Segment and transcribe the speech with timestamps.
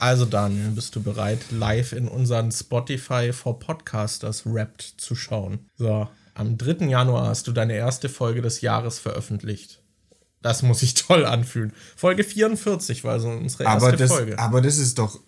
[0.00, 5.66] Also Daniel, bist du bereit, live in unseren Spotify for Podcasters Wrapped zu schauen?
[5.76, 6.86] So, am 3.
[6.86, 9.82] Januar hast du deine erste Folge des Jahres veröffentlicht.
[10.40, 11.74] Das muss sich toll anfühlen.
[11.96, 14.38] Folge 44 war so unsere erste aber das, Folge.
[14.38, 15.20] Aber das ist doch,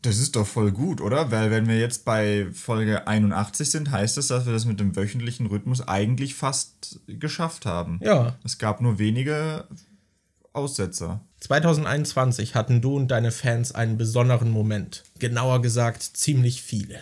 [0.00, 1.32] das ist doch voll gut, oder?
[1.32, 4.94] Weil wenn wir jetzt bei Folge 81 sind, heißt das, dass wir das mit dem
[4.94, 7.98] wöchentlichen Rhythmus eigentlich fast geschafft haben.
[8.00, 8.38] Ja.
[8.44, 9.66] Es gab nur wenige
[10.52, 11.20] Aussetzer.
[11.40, 15.04] 2021 hatten du und deine Fans einen besonderen Moment.
[15.18, 17.00] Genauer gesagt, ziemlich viele.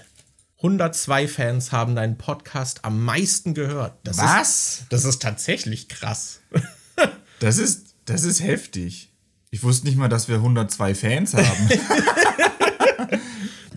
[0.59, 3.95] 102 Fans haben deinen Podcast am meisten gehört.
[4.05, 4.49] Das Was?
[4.81, 6.41] Ist, das ist tatsächlich krass.
[7.41, 9.13] Das ist, das ist heftig.
[9.51, 11.69] Ich wusste nicht mal, dass wir 102 Fans haben.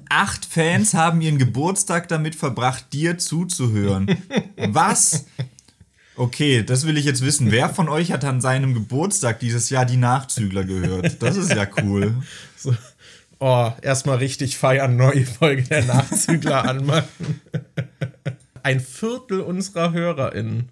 [0.10, 4.18] Acht Fans haben ihren Geburtstag damit verbracht, dir zuzuhören.
[4.58, 5.26] Was?
[6.16, 7.52] Okay, das will ich jetzt wissen.
[7.52, 11.22] Wer von euch hat an seinem Geburtstag dieses Jahr die Nachzügler gehört?
[11.22, 12.16] Das ist ja cool.
[12.58, 12.76] So.
[13.40, 17.42] Oh, erstmal richtig feiern, neue Folge der Nachzügler anmachen.
[18.62, 20.70] Ein Viertel unserer HörerInnen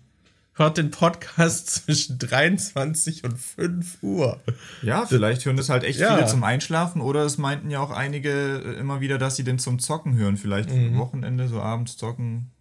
[0.53, 4.39] hört den Podcast zwischen 23 und 5 Uhr.
[4.83, 6.15] Ja, vielleicht hören das halt echt Ja.
[6.15, 9.57] viele zum Einschlafen oder es meinten ja auch einige äh, immer wieder, dass sie den
[9.57, 10.37] zum Zocken hören.
[10.37, 12.51] Vielleicht Wochenende, so abends zocken.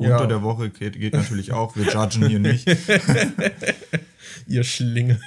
[0.00, 0.12] Ja.
[0.12, 1.74] Unter der Woche geht, geht natürlich auch.
[1.74, 2.68] Wir judgen hier nicht.
[4.46, 5.20] Ihr Schlingel.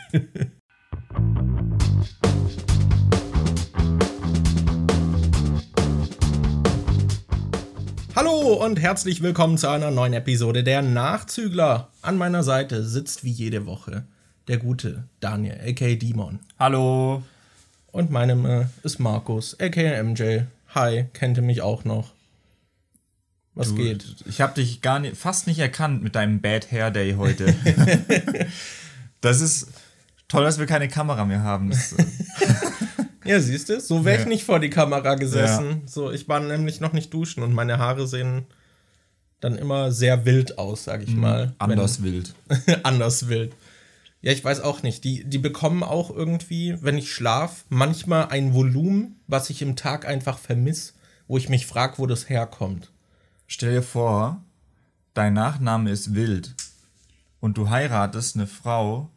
[8.16, 11.90] Hallo und herzlich willkommen zu einer neuen Episode der Nachzügler.
[12.02, 14.06] An meiner Seite sitzt wie jede Woche
[14.48, 16.40] der gute Daniel, aka Dimon.
[16.58, 17.24] Hallo.
[17.92, 20.44] Und meine Name ist Markus, aka MJ.
[20.74, 22.14] Hi, kennt ihr mich auch noch?
[23.62, 24.06] Was Du, geht?
[24.28, 27.54] Ich habe dich gar nicht, fast nicht erkannt mit deinem Bad Hair Day heute.
[29.22, 29.68] das ist
[30.28, 31.72] toll, dass wir keine Kamera mehr haben.
[31.72, 31.76] Äh,
[33.24, 34.28] Ja, siehst du, so wäre ich Ja.
[34.30, 35.84] nicht vor die Kamera gesessen.
[35.86, 38.46] So, ich war nämlich noch nicht duschen und meine Haare sehen
[39.42, 41.48] dann immer sehr wild aus, sag ich mal.
[41.48, 41.54] Mhm.
[41.60, 42.34] anders wild.
[42.66, 43.54] Wenn, anders wild.
[44.24, 45.04] Ja, ich weiß auch nicht.
[45.04, 50.08] Die, die bekommen auch irgendwie, wenn ich schlaf, manchmal ein Volumen, was ich im Tag
[50.08, 50.96] einfach vermiss,
[51.28, 52.90] wo ich mich frage, wo das herkommt.
[53.54, 54.42] Stell dir vor,
[55.14, 56.56] dein Nachname ist wild
[57.42, 59.10] und du heiratest eine Frau,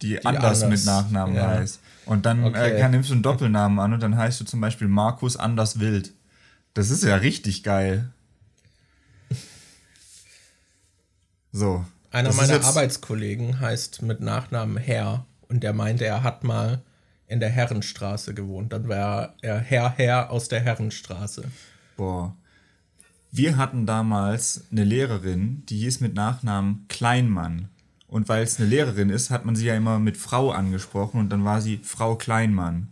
[0.00, 1.48] die, anders, anders, mit Nachnamen ja.
[1.48, 1.78] heißt.
[2.06, 2.80] Und dann Okay.
[2.80, 6.14] äh, nimmst du einen Doppelnamen an und dann heißt du zum Beispiel Markus Anders Wild.
[6.72, 8.10] Das ist ja richtig geil.
[11.52, 11.84] So.
[12.10, 16.80] Einer meiner Arbeitskollegen heißt mit Nachnamen Herr und der meinte, er hat mal
[17.26, 18.72] in der Herrenstraße gewohnt.
[18.72, 21.44] Dann wäre er Herr Herr aus der Herrenstraße.
[21.98, 22.34] Boah.
[23.30, 27.68] Wir hatten damals eine Lehrerin, die hieß mit Nachnamen Kleinmann.
[28.06, 31.28] Und weil es eine Lehrerin ist, hat man sie ja immer mit Frau angesprochen und
[31.28, 32.88] dann war sie Frau Kleinmann.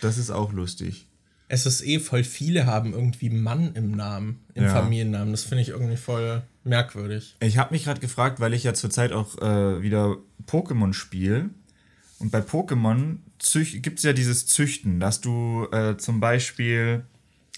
[0.00, 1.06] Das ist auch lustig.
[1.48, 4.70] Es ist eh voll viele haben irgendwie Mann im Namen, im Ja.
[4.70, 5.32] Familiennamen.
[5.32, 7.36] Das finde ich irgendwie voll merkwürdig.
[7.40, 11.50] Ich habe mich gerade gefragt, weil ich ja zurzeit auch äh, wieder Pokémon spiele.
[12.18, 13.16] Und bei Pokémon
[13.82, 17.04] gibt es ja dieses Züchten, dass du äh, zum Beispiel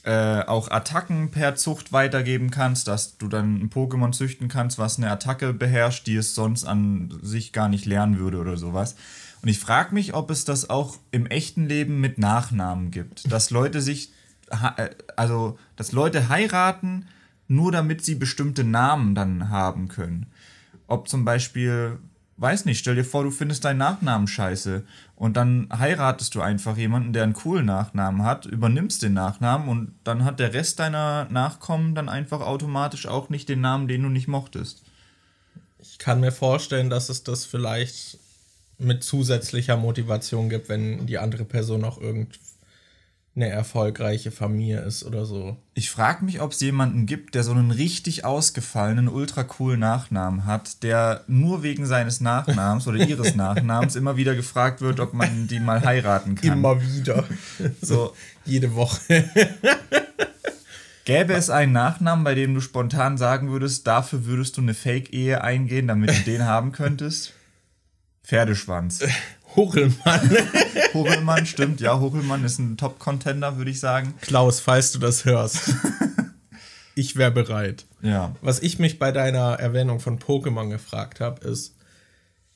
[0.07, 4.99] äh, auch Attacken per Zucht weitergeben kannst, dass du dann ein Pokémon züchten kannst, was
[4.99, 8.95] eine Attacke beherrscht, die es sonst an sich gar nicht lernen würde oder sowas.
[9.43, 13.31] Und ich frage mich, ob es das auch im echten Leben mit Nachnamen gibt.
[13.33, 14.13] Dass Leute sich,
[14.51, 17.09] äh, also, dass Leute heiraten,
[17.49, 20.27] nur damit sie bestimmte Namen dann haben können.
[20.87, 21.99] Ob zum Beispiel,
[22.39, 26.77] weiß nicht, stell dir vor, du findest deinen Nachnamen scheiße und dann heiratest du einfach
[26.77, 31.27] jemanden, der einen coolen Nachnamen hat, übernimmst den Nachnamen und dann hat der Rest deiner
[31.31, 34.83] Nachkommen dann einfach automatisch auch nicht den Namen, den du nicht mochtest.
[35.79, 38.19] Ich kann mir vorstellen, dass es das vielleicht
[38.79, 41.99] mit zusätzlicher Motivation gibt, wenn die andere Person auch
[43.37, 45.59] irgendeine erfolgreiche Familie ist oder so.
[45.75, 50.47] Ich frage mich, ob es jemanden gibt, der so einen richtig ausgefallenen, ultra coolen Nachnamen
[50.47, 55.49] hat, der nur wegen seines Nachnamens oder ihres Nachnamens immer wieder gefragt wird, ob man
[55.49, 56.51] die mal heiraten kann.
[56.51, 57.25] Immer wieder.
[57.83, 58.15] So,
[58.47, 59.29] Jede Woche.
[61.05, 65.45] Gäbe es einen Nachnamen, bei dem du spontan sagen würdest, dafür würdest du eine Fake-Ehe
[65.45, 67.35] eingehen, damit du den haben könntest?
[68.25, 69.05] Pferdeschwanz.
[69.57, 70.31] Huchelmann.
[70.95, 74.15] Hochelmann, stimmt, ja, Hochelmann ist ein Top-Contender, würde ich sagen.
[74.21, 75.75] Klaus, falls du das hörst.
[76.99, 77.85] Ich wäre bereit.
[78.01, 78.35] Ja.
[78.41, 81.77] Was ich mich bei deiner Erwähnung von Pokémon gefragt habe, ist,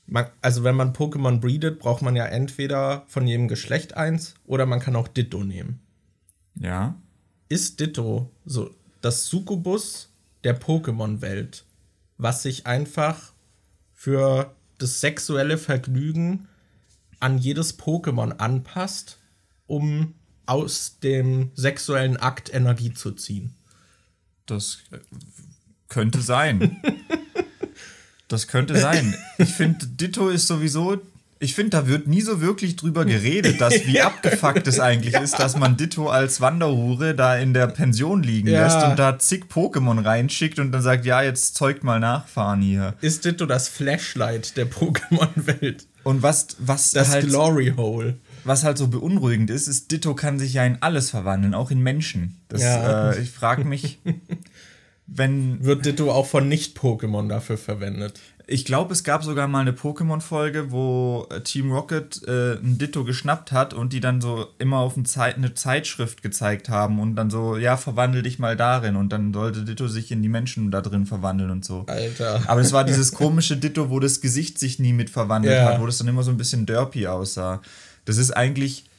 [0.07, 4.65] man, also wenn man Pokémon breedet, braucht man ja entweder von jedem Geschlecht eins oder
[4.65, 5.81] man kann auch Ditto nehmen.
[6.55, 6.95] Ja.
[7.51, 8.71] Ist Ditto so
[9.03, 10.11] das Succubus
[10.43, 11.67] der Pokémon-Welt,
[12.17, 13.35] was sich einfach
[13.93, 16.49] für das sexuelle Vergnügen
[17.21, 19.19] an jedes Pokémon anpasst,
[19.67, 20.15] um
[20.47, 23.55] aus dem sexuellen Akt Energie zu ziehen.
[24.47, 24.79] Das
[25.89, 26.83] könnte sein.
[28.29, 29.15] das könnte sein.
[29.39, 31.01] Ich finde, Ditto ist sowieso.
[31.43, 35.39] Ich finde, da wird nie so wirklich drüber geredet, dass wie abgefuckt es eigentlich ist,
[35.39, 38.65] dass man Ditto als Wanderhure da in der Pension liegen Ja.
[38.65, 42.95] lässt und da zig Pokémon reinschickt und dann sagt, ja, jetzt zeugt mal nachfahren hier.
[43.01, 45.87] Ist Ditto das Flashlight der Pokémon-Welt?
[46.05, 48.19] Und was, was Das halt, Glory Hole.
[48.45, 51.81] was halt so beunruhigend ist, ist, Ditto kann sich ja in alles verwandeln, auch in
[51.81, 52.39] Menschen.
[52.49, 53.13] Das, Ja.
[53.13, 53.99] äh, ich frage mich,
[55.07, 58.21] wenn Wird Ditto auch von Nicht-Pokémon dafür verwendet?
[58.53, 63.05] Ich glaube, es gab sogar mal eine Pokémon-Folge, wo äh, Team Rocket äh, ein Ditto
[63.05, 67.15] geschnappt hat und die dann so immer auf ein Zeit, eine Zeitschrift gezeigt haben und
[67.15, 70.73] dann so, ja, verwandel dich mal darin und dann sollte Ditto sich in die Menschen
[70.73, 71.85] da drin verwandeln und so.
[71.87, 72.43] Alter.
[72.49, 75.67] Aber es war dieses komische Ditto, wo das Gesicht sich nie mit verwandelt Ja.
[75.67, 77.63] hat, wo das dann immer so ein bisschen derpy aussah.
[78.05, 78.90] Das ist eigentlich.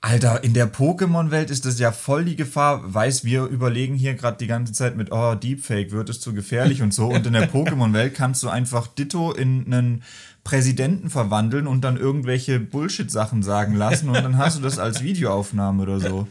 [0.00, 2.94] Alter, in der Pokémon-Welt ist das ja voll die Gefahr.
[2.94, 6.82] Weiß, wir überlegen hier gerade die ganze Zeit mit, oh, Deepfake, wird es zu gefährlich
[6.82, 7.08] und so.
[7.08, 10.04] Und in der Pokémon-Welt kannst du einfach Ditto in einen
[10.44, 15.82] Präsidenten verwandeln und dann irgendwelche Bullshit-Sachen sagen lassen und dann hast du das als Videoaufnahme
[15.82, 16.28] oder so.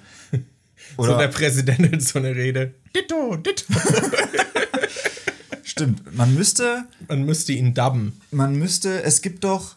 [0.97, 2.73] so der Präsident in so eine Rede.
[2.95, 3.73] Ditto, Ditto.
[5.63, 8.19] stimmt, man müsste, Man müsste ihn dubben.
[8.31, 9.75] man müsste, es gibt doch,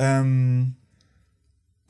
[0.00, 0.74] ähm,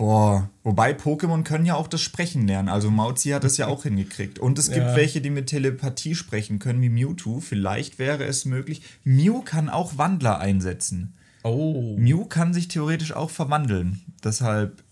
[0.00, 2.70] boah, wobei Pokémon können ja auch das Sprechen lernen.
[2.70, 4.38] Also Mauzi hat das ja auch hingekriegt.
[4.38, 4.96] Und es gibt Ja.
[4.96, 7.40] welche, die mit Telepathie sprechen können, wie Mewtwo.
[7.40, 8.80] Vielleicht wäre es möglich.
[9.04, 11.12] Mew kann auch Wandler einsetzen.
[11.42, 11.96] Oh.
[11.98, 14.00] Mew kann sich theoretisch auch verwandeln.
[14.24, 14.82] Deshalb,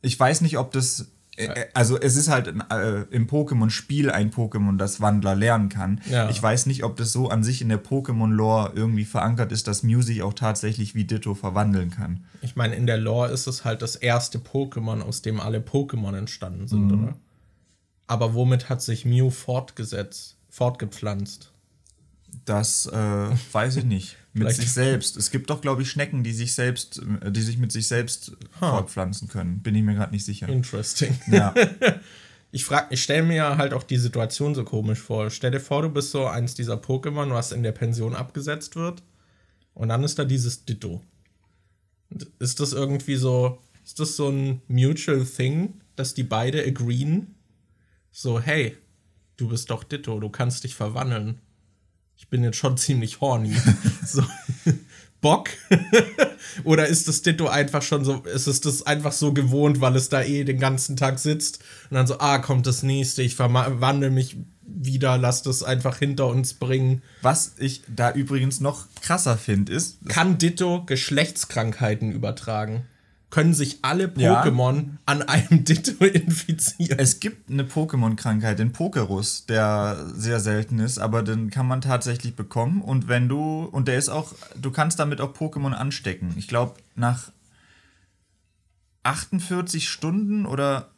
[0.00, 1.08] ich weiß nicht, ob das.
[1.36, 6.00] Äh, äh, Also es ist halt äh, im Pokémon-Spiel ein Pokémon, das Wandler lernen kann.
[6.10, 6.28] Ja.
[6.30, 9.82] Ich weiß nicht, ob das so an sich in der Pokémon-Lore irgendwie verankert ist, dass
[9.82, 12.24] Mew sich auch tatsächlich wie Ditto verwandeln kann.
[12.42, 16.16] Ich meine, in der Lore ist es halt das erste Pokémon, aus dem alle Pokémon
[16.16, 17.02] entstanden sind, Mhm.
[17.04, 17.16] oder?
[18.08, 21.51] Aber womit hat sich Mew fortgesetzt, fortgepflanzt?
[22.44, 24.16] Das äh, weiß ich nicht.
[24.32, 25.16] Mit Vielleicht- sich selbst.
[25.16, 28.32] Es gibt doch, glaube ich, Schnecken, die sich selbst, äh, die sich mit sich selbst
[28.58, 29.62] fortpflanzen können.
[29.62, 30.48] Bin ich mir gerade nicht sicher.
[30.48, 31.18] Interesting.
[31.30, 31.54] Ja.
[32.54, 35.30] Ich ich stelle mir ja halt auch die Situation so komisch vor.
[35.30, 39.02] Stell dir vor, du bist so eins dieser Pokémon, was in der Pension abgesetzt wird.
[39.72, 41.02] Und dann ist da dieses Ditto.
[42.38, 47.34] Ist das irgendwie so, ist das so ein mutual thing, dass die beide agreeen?
[48.10, 48.76] So, hey,
[49.38, 51.40] du bist doch Ditto, du kannst dich verwandeln.
[52.22, 53.54] Ich bin jetzt schon ziemlich horny.
[54.06, 54.24] so,
[55.20, 55.50] Bock?
[56.64, 60.08] Oder ist das Ditto einfach schon so, ist es das einfach so gewohnt, weil es
[60.08, 61.60] da eh den ganzen Tag sitzt
[61.90, 66.26] und dann so, ah, kommt das nächste, ich verwandle mich wieder, lass das einfach hinter
[66.28, 67.02] uns bringen.
[67.22, 72.84] Was ich da übrigens noch krasser finde, ist, Kann Ditto Geschlechtskrankheiten übertragen?
[73.32, 74.44] Können sich alle Ja.
[74.44, 76.98] Pokémon an einem Ditto infizieren?
[76.98, 82.36] es gibt eine Pokémon-Krankheit, den Pokerus, der sehr selten ist, aber den kann man tatsächlich
[82.36, 82.82] bekommen.
[82.82, 86.34] Und wenn du, und der ist auch, du kannst damit auch Pokémon anstecken.
[86.36, 87.32] Ich glaube, nach
[89.02, 90.90] 48 Stunden oder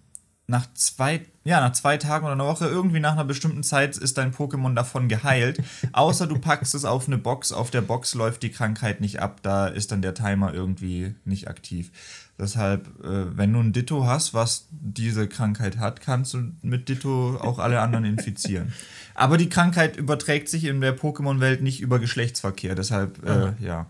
[0.47, 4.19] nach zwei, ja, nach zwei Tagen oder einer Woche, irgendwie nach einer bestimmten Zeit ist
[4.19, 5.63] dein Pokémon davon geheilt.
[5.93, 9.41] Außer du packst es auf eine Box, auf der Box läuft die Krankheit nicht ab,
[9.43, 11.93] da ist dann der Timer irgendwie nicht aktiv.
[12.39, 17.39] Deshalb, äh, wenn du ein Ditto hast, was diese Krankheit hat, kannst du mit Ditto
[17.41, 18.73] auch alle anderen infizieren.
[19.15, 23.87] Aber die Krankheit überträgt sich in der Pokémon-Welt nicht über Geschlechtsverkehr, deshalb, äh, ja.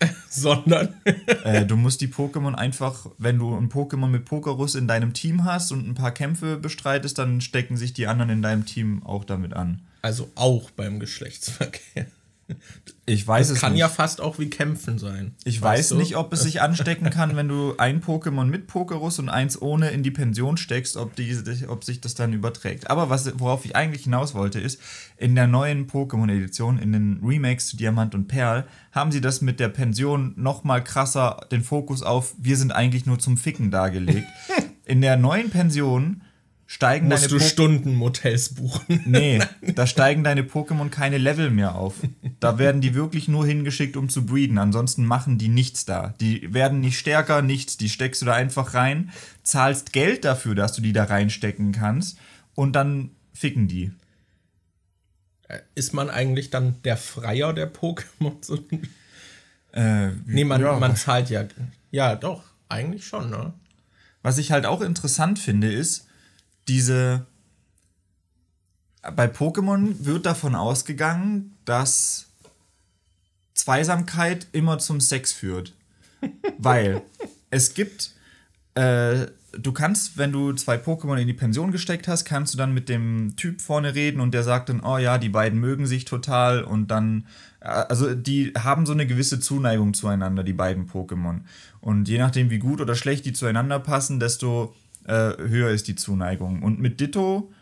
[0.30, 0.94] Sondern
[1.44, 5.44] Äh, du musst die Pokémon einfach, wenn du ein Pokémon mit Pokerus in deinem Team
[5.44, 9.24] hast und ein paar Kämpfe bestreitest, dann stecken sich die anderen in deinem Team auch
[9.24, 9.82] damit an.
[10.00, 12.06] also auch beim Geschlechtsverkehr.
[13.06, 13.80] Ich weiß es Kann nicht.
[13.80, 15.34] ja fast auch wie Kämpfen sein.
[15.44, 15.96] ich weiß du?
[15.96, 19.90] nicht, ob es sich anstecken kann, wenn du ein Pokémon mit Pokerus und eins ohne
[19.90, 21.36] in die Pension steckst, ob, die,
[21.68, 22.90] ob sich das dann überträgt.
[22.90, 24.80] Aber was, worauf ich eigentlich hinaus wollte, ist,
[25.16, 29.60] in der neuen Pokémon-Edition, in den Remakes zu Diamant und Perl, haben sie das mit
[29.60, 34.26] der Pension noch mal krasser den Fokus auf, wir sind eigentlich nur zum Ficken dargelegt.
[34.86, 36.22] in der neuen Pension
[36.66, 39.02] steigen Musst deine du Po- Stundenmotels buchen.
[39.06, 39.40] Nee,
[39.74, 41.94] da steigen deine Pokémon keine Level mehr auf.
[42.40, 44.58] Da werden die wirklich nur hingeschickt, um zu breeden.
[44.58, 46.14] Ansonsten machen die nichts da.
[46.20, 47.76] Die werden nicht stärker, nichts.
[47.76, 49.10] Die steckst du da einfach rein,
[49.42, 52.18] zahlst Geld dafür, dass du die da reinstecken kannst
[52.54, 53.92] und dann ficken die.
[55.74, 58.32] Ist man eigentlich dann der Freier der Pokémon?
[59.76, 60.78] Äh, Nee, man, ja.
[60.78, 61.44] man zahlt ja.
[61.90, 63.52] Ja, doch, eigentlich schon, ne?
[64.22, 66.03] Was ich halt auch interessant finde, ist,
[66.68, 67.26] diese.
[69.16, 72.26] Bei Pokémon wird davon ausgegangen, dass
[73.54, 75.74] Zweisamkeit immer zum Sex führt.
[76.58, 77.02] Weil
[77.50, 78.14] es gibt
[78.74, 79.26] äh,
[79.58, 82.88] du kannst, wenn du zwei Pokémon in die Pension gesteckt hast, kannst du dann mit
[82.88, 86.62] dem Typ vorne reden und der sagt dann, oh ja, die beiden mögen sich total
[86.62, 87.26] und dann,
[87.60, 91.40] äh, also die haben so eine gewisse Zuneigung zueinander, die beiden Pokémon.
[91.80, 95.96] Und je nachdem, wie gut oder schlecht die zueinander passen, desto äh, höher ist die
[95.96, 96.62] Zuneigung.
[96.62, 97.52] Und mit Ditto,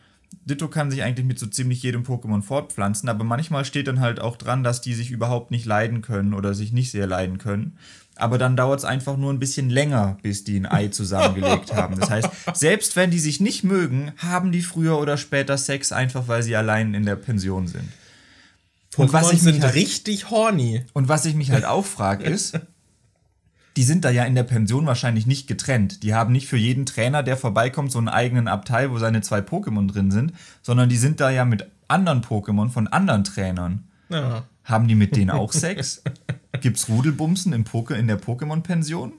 [0.44, 4.20] Ditto kann sich eigentlich mit so ziemlich jedem Pokémon fortpflanzen, aber manchmal steht dann halt
[4.20, 7.76] auch dran, dass die sich überhaupt nicht leiden können oder sich nicht sehr leiden können
[8.16, 11.99] aber dann dauert es einfach nur ein bisschen länger, bis die ein Ei zusammengelegt haben.
[11.99, 16.28] Das heißt, selbst wenn die sich nicht mögen, haben die früher oder später Sex, einfach
[16.28, 17.88] weil sie allein in der Pension sind.
[18.96, 20.84] Und was ich sind halt, richtig horny.
[20.92, 22.61] Und was ich mich halt auch frage ist,
[23.76, 26.02] die sind da ja in der Pension wahrscheinlich nicht getrennt.
[26.02, 29.38] Die haben nicht für jeden Trainer, der vorbeikommt, so einen eigenen Abteil, wo seine zwei
[29.38, 33.85] Pokémon drin sind, sondern die sind da ja mit anderen Pokémon von anderen Trainern.
[34.09, 34.45] Ja.
[34.64, 36.02] Haben die mit denen auch Sex?
[36.61, 39.12] Gibt's Rudelbumsen im Poke in der Pokémon-Pension?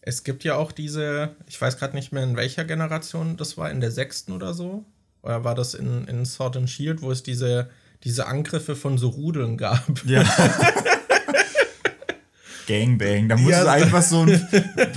[0.00, 3.70] Es gibt ja auch diese, ich weiß gerade nicht mehr in welcher Generation das war,
[3.70, 4.84] in der sechsten oder so.
[5.22, 7.70] Oder war das in, in Sword and Shield, wo es diese,
[8.02, 10.04] diese Angriffe von so Rudeln gab?
[10.04, 10.24] Ja.
[12.72, 13.28] Gangbang.
[13.28, 13.70] Da muss ja.
[13.70, 14.30] einfach so ein,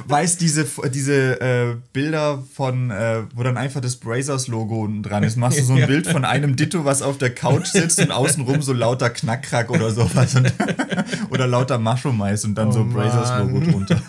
[0.08, 5.36] weiß diese, diese äh, Bilder von, äh, wo dann einfach das Brazers-Logo dran ist.
[5.36, 5.88] Machst du so ein ja.
[5.88, 9.92] Bild von einem Ditto, was auf der Couch sitzt und außenrum so lauter Knackrack oder
[9.92, 10.36] sowas.
[10.36, 10.54] Und,
[11.30, 14.02] oder lauter Mushroom-Mais und dann oh so Brazers-Logo drunter.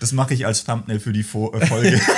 [0.00, 2.00] Das mache ich als Thumbnail für die Fo äh, Folge.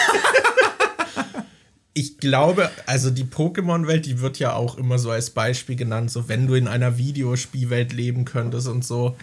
[1.95, 6.29] ich glaube, also die Pokémon-Welt, die wird ja auch immer so als Beispiel genannt, so
[6.29, 9.17] wenn du in einer Videospielwelt leben könntest und so.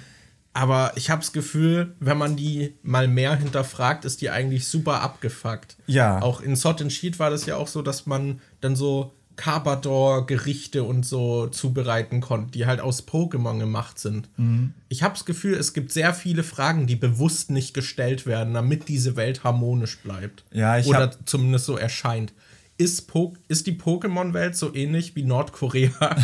[0.53, 5.01] Aber ich habe das Gefühl, wenn man die mal mehr hinterfragt, ist die eigentlich super
[5.01, 5.77] abgefuckt.
[5.87, 6.21] Ja.
[6.21, 10.83] Auch in Sot and Sheet war das ja auch so, dass man dann so Carpador-Gerichte
[10.83, 14.29] und so zubereiten konnte, die halt aus Pokémon gemacht sind.
[14.37, 14.73] Mhm.
[14.89, 18.87] Ich habe das Gefühl, es gibt sehr viele Fragen, die bewusst nicht gestellt werden, damit
[18.87, 20.43] diese Welt harmonisch bleibt.
[20.51, 22.33] Ja, ich Oder zumindest so erscheint.
[22.81, 25.91] Ist, po ist die Pokémon-Welt so ähnlich wie Nordkorea?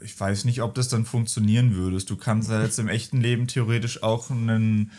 [0.02, 1.98] ich weiß nicht, ob das dann funktionieren würde.
[2.04, 4.90] Du kannst ja jetzt im echten Leben theoretisch auch einen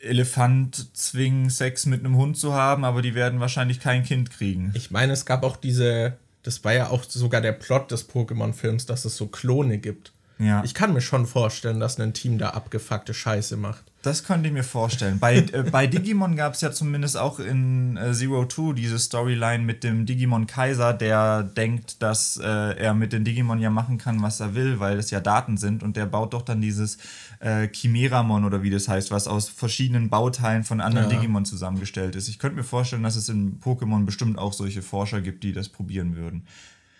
[0.00, 4.72] Elefant zwingen, Sex mit einem Hund zu haben, aber die werden wahrscheinlich kein Kind kriegen.
[4.74, 8.86] Ich meine, es gab auch diese, das war ja auch sogar der Plot des Pokémon-Films,
[8.86, 10.12] dass es so Klone gibt.
[10.38, 10.64] Ja.
[10.64, 13.84] Ich kann mir schon vorstellen, dass ein Team da abgefuckte Scheiße macht.
[14.02, 15.18] Das könnte ich mir vorstellen.
[15.18, 19.62] Bei, äh, bei Digimon gab es ja zumindest auch in äh, Zero Two diese Storyline
[19.62, 24.22] mit dem Digimon Kaiser, der denkt, dass äh, er mit den Digimon ja machen kann,
[24.22, 25.82] was er will, weil es ja Daten sind.
[25.82, 26.96] Und der baut doch dann dieses
[27.40, 31.16] äh, Chimeramon oder wie das heißt, was aus verschiedenen Bauteilen von anderen ja.
[31.16, 32.28] Digimon zusammengestellt ist.
[32.28, 35.68] Ich könnte mir vorstellen, dass es in Pokémon bestimmt auch solche Forscher gibt, die das
[35.68, 36.46] probieren würden.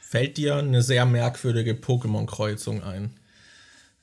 [0.02, 3.10] Fällt dir eine sehr merkwürdige Pokémon-Kreuzung ein?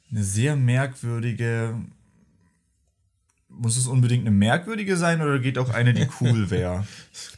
[0.10, 1.76] Eine sehr merkwürdige
[3.60, 6.88] muss es unbedingt eine merkwürdige sein oder geht auch eine, die cool wäre?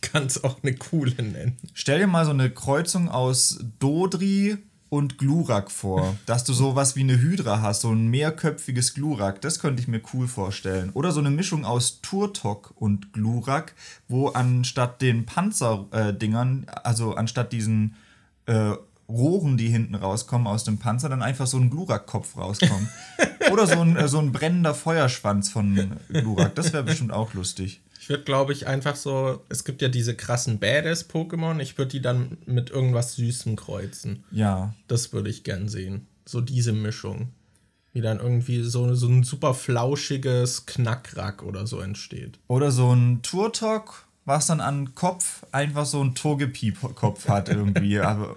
[0.01, 1.57] Kannst auch eine coole nennen.
[1.73, 4.57] Stell dir mal so eine Kreuzung aus Dodri
[4.89, 6.17] und Glurak vor.
[6.25, 10.01] Dass du sowas wie eine Hydra hast, so ein mehrköpfiges Glurak, das könnte ich mir
[10.13, 10.89] cool vorstellen.
[10.93, 13.75] Oder so eine Mischung aus Turtok und Glurak,
[14.07, 17.95] wo anstatt den Panzerdingern, äh, also anstatt diesen
[18.47, 18.73] äh,
[19.09, 22.87] Rohren, die hinten rauskommen aus dem Panzer, dann einfach so ein Glurak-Kopf rauskommt.
[23.51, 26.55] Oder so ein, äh, so ein brennender Feuerschwanz von Glurak.
[26.55, 27.81] Das wäre bestimmt auch lustig.
[27.99, 32.01] Ich würde, glaube ich, einfach so, es gibt ja diese krassen Badass-Pokémon, ich würde die
[32.01, 34.23] dann mit irgendwas Süßem kreuzen.
[34.31, 34.73] Ja.
[34.87, 36.07] Das würde ich gern sehen.
[36.25, 37.29] So diese Mischung.
[37.91, 42.39] Wie dann irgendwie so, so ein super flauschiges Knackrack oder so entsteht.
[42.47, 47.99] Oder so ein Turtok was dann an Kopf einfach so ein Togepi-Kopf hat irgendwie.
[47.99, 48.35] Aber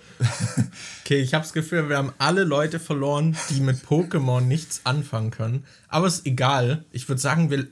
[1.04, 5.30] okay, ich habe das Gefühl, wir haben alle Leute verloren, die mit Pokémon nichts anfangen
[5.30, 5.64] können.
[5.88, 6.84] Aber ist egal.
[6.92, 7.66] Ich würde sagen, wir,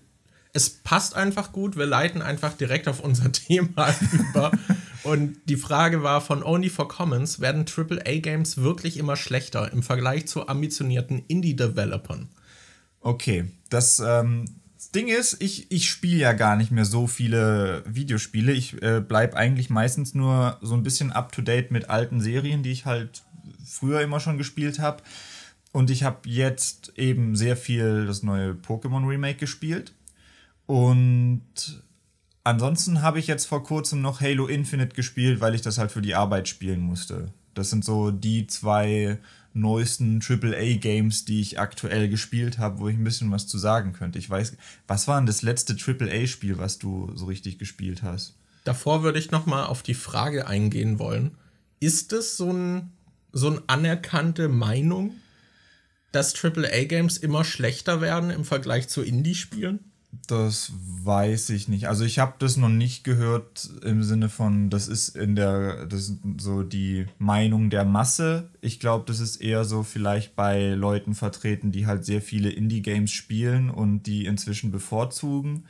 [0.52, 1.76] es passt einfach gut.
[1.76, 4.50] Wir leiten einfach direkt auf unser Thema über.
[5.02, 10.26] Und die Frage war von Only for Commons, werden AAA-Games wirklich immer schlechter im Vergleich
[10.26, 12.29] zu ambitionierten Indie-Developern?
[13.00, 14.45] Okay, das ähm,
[14.94, 18.52] Ding ist, ich, ich spiele ja gar nicht mehr so viele Videospiele.
[18.52, 22.87] Ich äh, bleibe eigentlich meistens nur so ein bisschen up-to-date mit alten Serien, die ich
[22.87, 23.23] halt
[23.64, 25.02] früher immer schon gespielt habe.
[25.73, 29.92] Und ich habe jetzt eben sehr viel das neue Pokémon Remake gespielt.
[30.66, 31.42] Und
[32.42, 36.02] ansonsten habe ich jetzt vor kurzem noch Halo Infinite gespielt, weil ich das halt für
[36.02, 37.32] die Arbeit spielen musste.
[37.54, 39.18] Das sind so die zwei
[39.52, 44.19] neuesten AAA-Games, die ich aktuell gespielt habe, wo ich ein bisschen was zu sagen könnte.
[44.19, 48.35] Ich weiß, was war denn das letzte AAA-Spiel, was du so richtig gespielt hast?
[48.64, 51.33] Davor würde ich noch mal auf die Frage eingehen wollen.
[51.80, 52.92] Ist es so, ein,
[53.33, 55.14] so eine anerkannte Meinung,
[56.12, 59.89] dass AAA-Games immer schlechter werden im Vergleich zu Indie-Spielen?
[60.26, 60.73] Das
[61.05, 61.88] weiß ich nicht.
[61.88, 66.09] Also ich habe das noch nicht gehört im Sinne von, das ist in der, das
[66.09, 68.50] ist so die Meinung der Masse.
[68.61, 73.11] Ich glaube, das ist eher so vielleicht bei Leuten vertreten, die halt sehr viele Indie-Games
[73.11, 75.64] spielen und die inzwischen bevorzugen.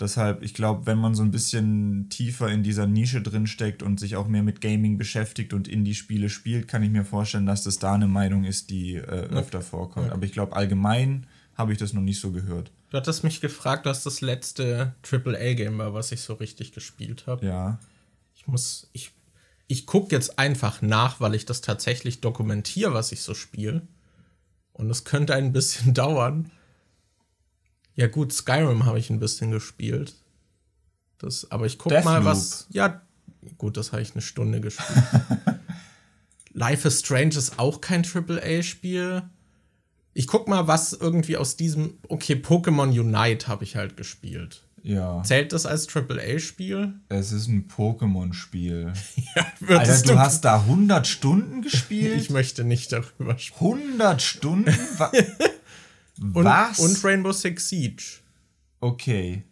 [0.00, 4.00] Deshalb, ich glaube, wenn man so ein bisschen tiefer in dieser Nische drin steckt und
[4.00, 7.78] sich auch mehr mit Gaming beschäftigt und Indie-Spiele spielt, kann ich mir vorstellen, dass das
[7.78, 10.10] da eine Meinung ist, die äh, öfter vorkommt.
[10.10, 12.72] Aber ich glaube, allgemein habe ich das noch nicht so gehört.
[12.94, 17.44] Du hattest mich gefragt, was das letzte AAA-Game war, was ich so richtig gespielt habe.
[17.44, 17.80] Ja.
[18.36, 19.10] Ich muss, ich,
[19.66, 23.82] ich gucke jetzt einfach nach, weil ich das tatsächlich dokumentiere, was ich so spiele.
[24.72, 26.52] Und es könnte ein bisschen dauern.
[27.96, 30.14] Ja, gut, Skyrim habe ich ein bisschen gespielt.
[31.18, 32.68] Das, aber ich gucke mal, was.
[32.70, 33.02] Ja,
[33.58, 35.04] gut, das habe ich eine Stunde gespielt.
[36.52, 39.24] Life is Strange ist auch kein AAA-Spiel.
[40.14, 41.98] Ich guck mal, was irgendwie aus diesem.
[42.08, 44.62] Okay, Pokémon Unite habe ich halt gespielt.
[44.84, 45.22] Ja.
[45.24, 46.92] Zählt das als AAA-Spiel?
[47.08, 48.92] Es ist ein Pokémon-Spiel.
[49.34, 49.46] ja,
[49.78, 52.20] Alter, du, du hast da 100 Stunden gespielt?
[52.20, 53.92] ich möchte nicht darüber sprechen.
[53.92, 54.68] 100 Stunden?
[56.20, 56.78] und, was?
[56.80, 58.04] Und Rainbow Six Siege.
[58.80, 59.42] Okay.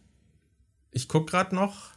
[0.90, 1.92] Ich guck gerade noch.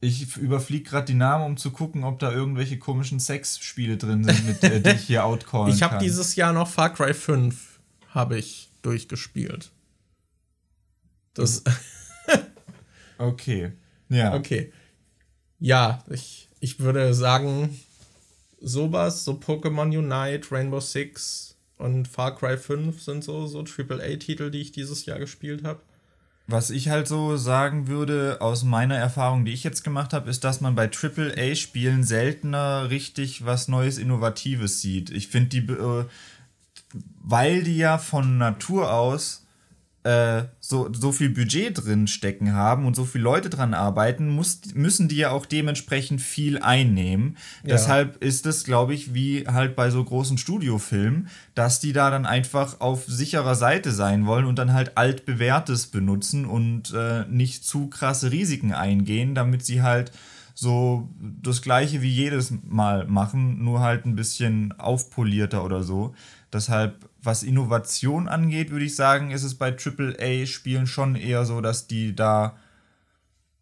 [0.00, 4.46] Ich überfliege gerade die Namen, um zu gucken, ob da irgendwelche komischen Sex-Spiele drin sind,
[4.46, 7.69] mit äh, die ich hier outcallen Ich habe dieses Jahr noch Far Cry 5
[8.10, 9.70] habe ich durchgespielt.
[11.34, 11.64] Das.
[13.18, 13.72] okay.
[14.08, 14.34] Ja.
[14.34, 14.72] Okay.
[15.58, 17.78] Ja, ich, ich würde sagen,
[18.60, 24.60] sowas, so Pokémon Unite, Rainbow Six und Far Cry 5 sind so, so AAA-Titel, die
[24.60, 25.80] ich dieses Jahr gespielt habe.
[26.46, 30.42] Was ich halt so sagen würde, aus meiner Erfahrung, die ich jetzt gemacht habe, ist,
[30.42, 35.10] dass man bei AAA-Spielen seltener richtig was Neues, Innovatives sieht.
[35.10, 36.06] Ich finde, die äh,
[37.22, 39.46] weil die ja von Natur aus
[40.02, 44.60] äh, so, so viel Budget drin stecken haben und so viele Leute dran arbeiten, muss,
[44.72, 47.36] müssen die ja auch dementsprechend viel einnehmen.
[47.62, 47.70] Ja.
[47.72, 52.24] Deshalb ist es, glaube ich, wie halt bei so großen Studiofilmen, dass die da dann
[52.24, 57.88] einfach auf sicherer Seite sein wollen und dann halt altbewährtes benutzen und äh, nicht zu
[57.88, 60.12] krasse Risiken eingehen, damit sie halt
[60.54, 66.14] so das gleiche wie jedes Mal machen, nur halt ein bisschen aufpolierter oder so.
[66.52, 71.86] Deshalb, was Innovation angeht, würde ich sagen, ist es bei AAA-Spielen schon eher so, dass
[71.86, 72.56] die da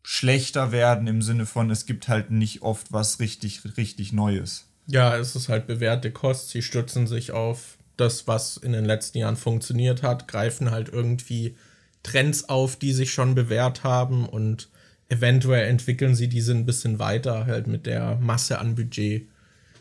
[0.02, 4.66] schlechter werden im Sinne von, es gibt halt nicht oft was richtig, richtig Neues.
[4.86, 6.48] Ja, es ist halt bewährte Kost.
[6.48, 11.56] Sie stützen sich auf das, was in den letzten Jahren funktioniert hat, greifen halt irgendwie
[12.02, 14.70] Trends auf, die sich schon bewährt haben und
[15.08, 19.28] eventuell entwickeln sie diese ein bisschen weiter, halt mit der Masse an Budget.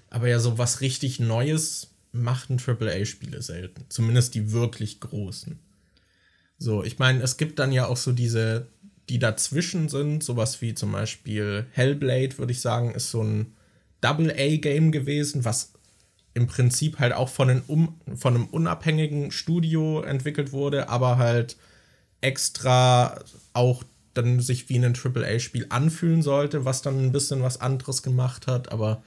[0.09, 3.85] Aber ja, so was richtig Neues machten AAA-Spiele selten.
[3.89, 5.59] Zumindest die wirklich großen.
[6.57, 8.67] So, ich meine, es gibt dann ja auch so diese,
[9.09, 13.53] die dazwischen sind, sowas wie zum Beispiel Hellblade, würde ich sagen, ist so ein
[14.01, 15.73] Double-A-Game gewesen, was
[16.33, 21.57] im Prinzip halt auch von um, von einem unabhängigen Studio entwickelt wurde, aber halt
[22.21, 28.03] extra auch dann sich wie ein AAA-Spiel anfühlen sollte, was dann ein bisschen was anderes
[28.03, 28.71] gemacht hat.
[28.71, 29.03] Aber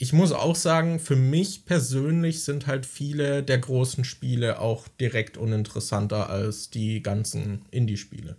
[0.00, 5.36] ich muss auch sagen, für mich persönlich sind halt viele der großen Spiele auch direkt
[5.36, 8.36] uninteressanter als die ganzen Indie-Spiele.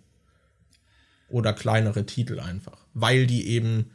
[1.28, 2.86] Oder kleinere Titel einfach.
[2.94, 3.92] Weil die eben,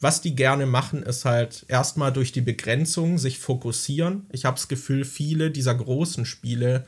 [0.00, 4.26] was die gerne machen, ist halt erstmal durch die Begrenzung sich fokussieren.
[4.32, 6.86] Ich habe das Gefühl, viele dieser großen Spiele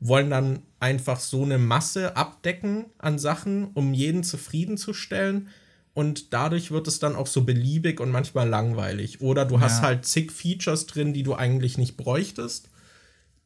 [0.00, 5.48] wollen dann einfach so eine Masse abdecken an Sachen, um jeden zufriedenzustellen.
[5.94, 9.20] Und dadurch wird es dann auch so beliebig und manchmal langweilig.
[9.20, 9.60] Oder du ja.
[9.62, 12.68] hast halt zig Features drin, die du eigentlich nicht bräuchtest.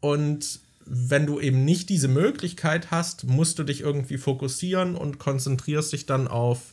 [0.00, 5.92] Und wenn du eben nicht diese Möglichkeit hast, musst du dich irgendwie fokussieren und konzentrierst
[5.92, 6.72] dich dann auf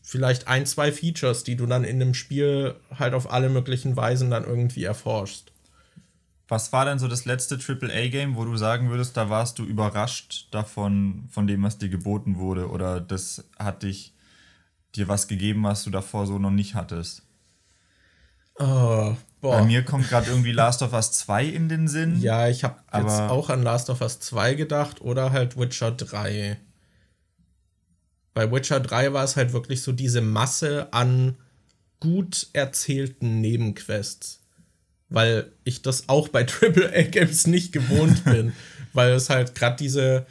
[0.00, 4.30] vielleicht ein, zwei Features, die du dann in dem Spiel halt auf alle möglichen Weisen
[4.30, 5.52] dann irgendwie erforschst.
[6.48, 10.46] Was war denn so das letzte AAA-Game, wo du sagen würdest, da warst du überrascht
[10.52, 12.70] davon, von dem, was dir geboten wurde?
[12.70, 14.14] Oder das hat dich
[14.96, 17.22] dir was gegeben, was du davor so noch nicht hattest?
[18.58, 22.20] Oh, Bei mir kommt gerade irgendwie Last of Us 2 in den Sinn.
[22.20, 26.58] Ja, ich habe jetzt auch an Last of Us 2 gedacht oder halt Witcher 3.
[28.34, 31.36] Bei Witcher 3 war es halt wirklich so diese Masse an
[32.00, 34.40] gut erzählten Nebenquests
[35.08, 38.52] weil ich das auch bei AAA-Games nicht gewohnt bin,
[38.92, 40.26] weil es halt gerade diese,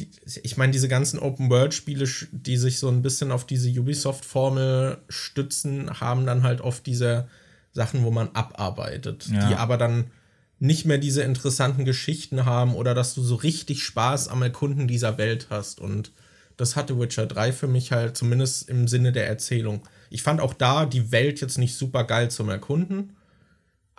[0.00, 0.10] die,
[0.42, 6.26] ich meine, diese ganzen Open-World-Spiele, die sich so ein bisschen auf diese Ubisoft-Formel stützen, haben
[6.26, 7.28] dann halt oft diese
[7.72, 9.48] Sachen, wo man abarbeitet, ja.
[9.48, 10.10] die aber dann
[10.58, 15.16] nicht mehr diese interessanten Geschichten haben oder dass du so richtig Spaß am Erkunden dieser
[15.16, 15.80] Welt hast.
[15.80, 16.12] Und
[16.56, 19.82] das hatte Witcher 3 für mich halt, zumindest im Sinne der Erzählung.
[20.10, 23.16] Ich fand auch da die Welt jetzt nicht super geil zum Erkunden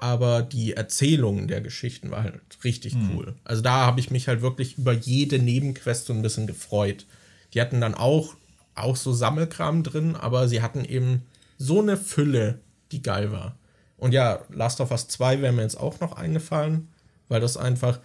[0.02, 3.12] aber die Erzählung der Geschichten war halt richtig mhm.
[3.16, 3.36] cool.
[3.44, 7.06] Also da habe ich mich halt wirklich über jede Nebenquest so ein bisschen gefreut.
[7.54, 8.36] Die hatten dann auch,
[8.74, 11.22] auch so Sammelkram drin, aber sie hatten eben
[11.60, 12.60] so eine Fülle,
[12.92, 13.56] die geil war.
[13.98, 16.88] Und ja, Last of Us 2 wäre mir jetzt auch noch eingefallen,
[17.30, 18.00] weil das einfach,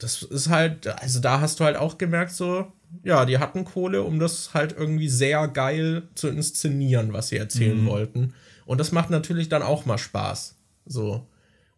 [0.00, 2.72] das ist halt, also da hast du halt auch gemerkt, so,
[3.04, 7.84] ja, die hatten Kohle, um das halt irgendwie sehr geil zu inszenieren, was sie erzählen
[7.84, 7.86] mhm.
[7.86, 8.34] wollten.
[8.66, 10.57] Und das macht natürlich dann auch mal Spaß.
[10.88, 11.26] So.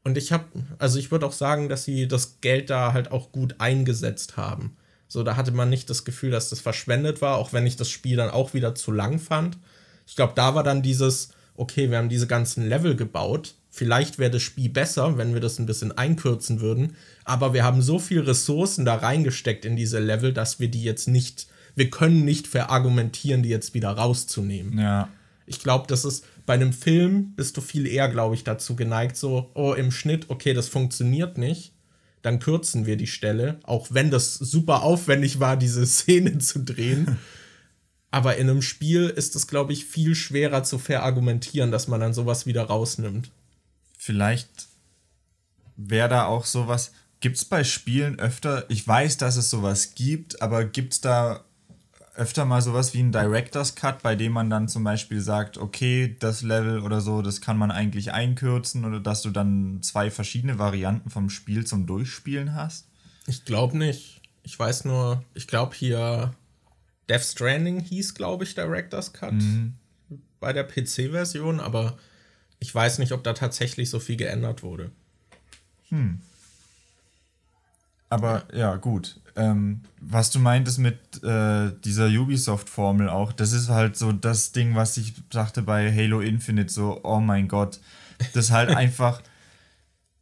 [0.02, 0.44] Und ich habe,
[0.78, 4.76] also ich würde auch sagen, dass sie das Geld da halt auch gut eingesetzt haben.
[5.08, 7.90] So, da hatte man nicht das Gefühl, dass das verschwendet war, auch wenn ich das
[7.90, 9.58] Spiel dann auch wieder zu lang fand.
[10.06, 13.54] Ich glaube, da war dann dieses, okay, wir haben diese ganzen Level gebaut.
[13.70, 16.96] Vielleicht wäre das Spiel besser, wenn wir das ein bisschen einkürzen würden.
[17.24, 21.08] Aber wir haben so viel Ressourcen da reingesteckt in diese Level, dass wir die jetzt
[21.08, 24.78] nicht, wir können nicht verargumentieren, die jetzt wieder rauszunehmen.
[24.78, 25.08] Ja.
[25.50, 29.16] Ich glaube, das ist bei einem Film bist du viel eher, glaube ich, dazu geneigt,
[29.16, 31.72] so, oh, im Schnitt, okay, das funktioniert nicht.
[32.22, 37.18] Dann kürzen wir die Stelle, auch wenn das super aufwendig war, diese Szene zu drehen.
[38.12, 42.14] Aber in einem Spiel ist es, glaube ich, viel schwerer zu verargumentieren, dass man dann
[42.14, 43.32] sowas wieder rausnimmt.
[43.98, 44.68] Vielleicht
[45.76, 46.92] wäre da auch sowas.
[47.18, 51.44] Gibt es bei Spielen öfter, ich weiß, dass es sowas gibt, aber gibt es da
[52.20, 56.16] öfter mal sowas wie ein Director's Cut, bei dem man dann zum Beispiel sagt, okay,
[56.20, 60.58] das Level oder so, das kann man eigentlich einkürzen oder dass du dann zwei verschiedene
[60.58, 62.86] Varianten vom Spiel zum Durchspielen hast?
[63.26, 64.20] Ich glaube nicht.
[64.42, 66.34] Ich weiß nur, ich glaube hier
[67.08, 69.74] Death Stranding hieß, glaube ich, Director's Cut mhm.
[70.40, 71.98] bei der PC-Version, aber
[72.58, 74.90] ich weiß nicht, ob da tatsächlich so viel geändert wurde.
[75.88, 76.20] Hm.
[78.10, 79.20] Aber ja, gut.
[79.36, 84.74] Ähm, was du meintest mit äh, dieser Ubisoft-Formel auch, das ist halt so das Ding,
[84.74, 87.78] was ich sagte bei Halo Infinite, so, oh mein Gott.
[88.34, 89.22] Das halt einfach.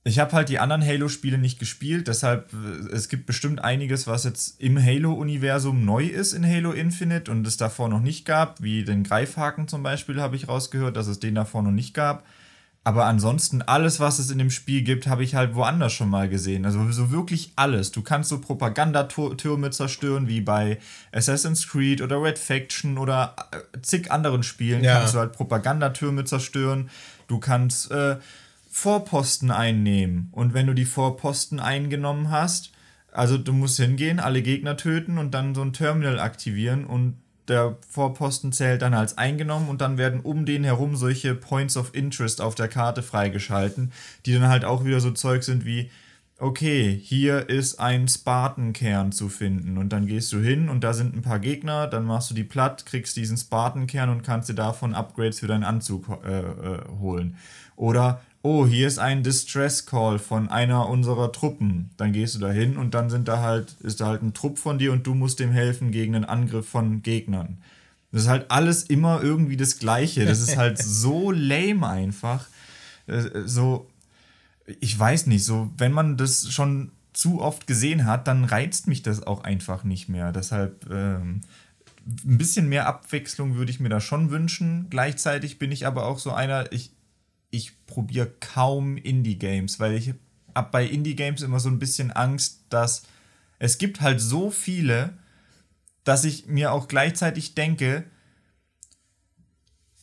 [0.04, 4.24] Ich habe halt die anderen Halo-Spiele nicht gespielt, deshalb, äh, es gibt bestimmt einiges, was
[4.24, 8.84] jetzt im Halo-Universum neu ist in Halo Infinite und es davor noch nicht gab, wie
[8.84, 12.24] den Greifhaken zum Beispiel, habe ich rausgehört, dass es den davor noch nicht gab.
[12.84, 16.28] Aber ansonsten, alles, was es in dem Spiel gibt, habe ich halt woanders schon mal
[16.28, 16.64] gesehen.
[16.64, 17.92] Also so wirklich alles.
[17.92, 20.78] Du kannst so Propagandatürme zerstören, wie bei
[21.12, 24.82] Assassin's Creed oder Red Faction oder äh, zig anderen Spielen.
[24.82, 25.00] Ja.
[25.00, 26.88] Kannst du halt Propagandatürme zerstören.
[27.26, 28.16] Du kannst äh,
[28.70, 30.28] Vorposten einnehmen.
[30.32, 32.72] Und wenn du die Vorposten eingenommen hast,
[33.12, 37.16] also du musst hingehen, alle Gegner töten und dann so ein Terminal aktivieren und
[37.48, 41.94] der Vorposten zählt dann als eingenommen und dann werden um den herum solche Points of
[41.94, 43.92] Interest auf der Karte freigeschalten,
[44.26, 45.90] die dann halt auch wieder so Zeug sind wie,
[46.38, 51.16] okay, hier ist ein Spartankern zu finden und dann gehst du hin und da sind
[51.16, 54.94] ein paar Gegner, dann machst du die platt, kriegst diesen Spartankern und kannst dir davon
[54.94, 57.36] Upgrades für deinen Anzug äh, äh, holen.
[57.74, 61.90] Oder oh, hier ist ein Distress Call von einer unserer Truppen.
[61.96, 64.58] Dann gehst du da hin und dann sind da halt, ist da halt ein Trupp
[64.58, 67.58] von dir und du musst dem helfen gegen einen Angriff von Gegnern.
[68.12, 70.24] Das ist halt alles immer irgendwie das Gleiche.
[70.24, 72.46] Das ist halt so lame einfach.
[73.06, 73.88] Äh, so,
[74.80, 79.02] ich weiß nicht, so, wenn man das schon zu oft gesehen hat, dann reizt mich
[79.02, 80.30] das auch einfach nicht mehr.
[80.32, 81.40] Deshalb ähm,
[82.06, 84.86] ein bisschen mehr Abwechslung würde ich mir da schon wünschen.
[84.88, 86.92] Gleichzeitig bin ich aber auch so einer, ich,
[87.50, 90.14] ich probiere kaum Indie-Games, weil ich
[90.54, 93.04] habe bei Indie-Games immer so ein bisschen Angst, dass
[93.58, 95.14] es gibt halt so viele,
[96.04, 98.04] dass ich mir auch gleichzeitig denke,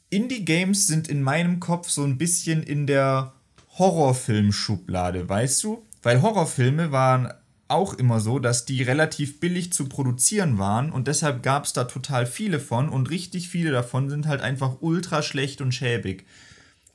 [0.09, 3.33] Indie-Games sind in meinem Kopf so ein bisschen in der
[3.77, 5.85] Horrorfilm-Schublade, weißt du?
[6.03, 7.33] Weil Horrorfilme waren
[7.67, 11.85] auch immer so, dass die relativ billig zu produzieren waren und deshalb gab es da
[11.85, 16.25] total viele von und richtig viele davon sind halt einfach ultra schlecht und schäbig.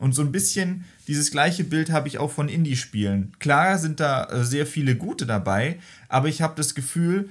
[0.01, 3.33] Und so ein bisschen dieses gleiche Bild habe ich auch von Indie-Spielen.
[3.39, 7.29] Klar sind da äh, sehr viele gute dabei, aber ich habe das Gefühl,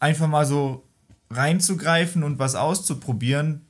[0.00, 0.82] einfach mal so
[1.30, 3.60] reinzugreifen und was auszuprobieren,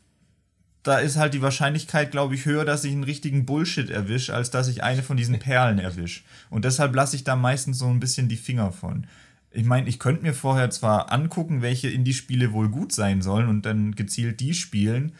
[0.82, 4.50] da ist halt die Wahrscheinlichkeit, glaube ich, höher, dass ich einen richtigen Bullshit erwische, als
[4.50, 6.22] dass ich eine von diesen Perlen erwische.
[6.48, 9.06] Und deshalb lasse ich da meistens so ein bisschen die Finger von.
[9.50, 13.66] Ich meine, ich könnte mir vorher zwar angucken, welche Indie-Spiele wohl gut sein sollen und
[13.66, 15.12] dann gezielt die spielen,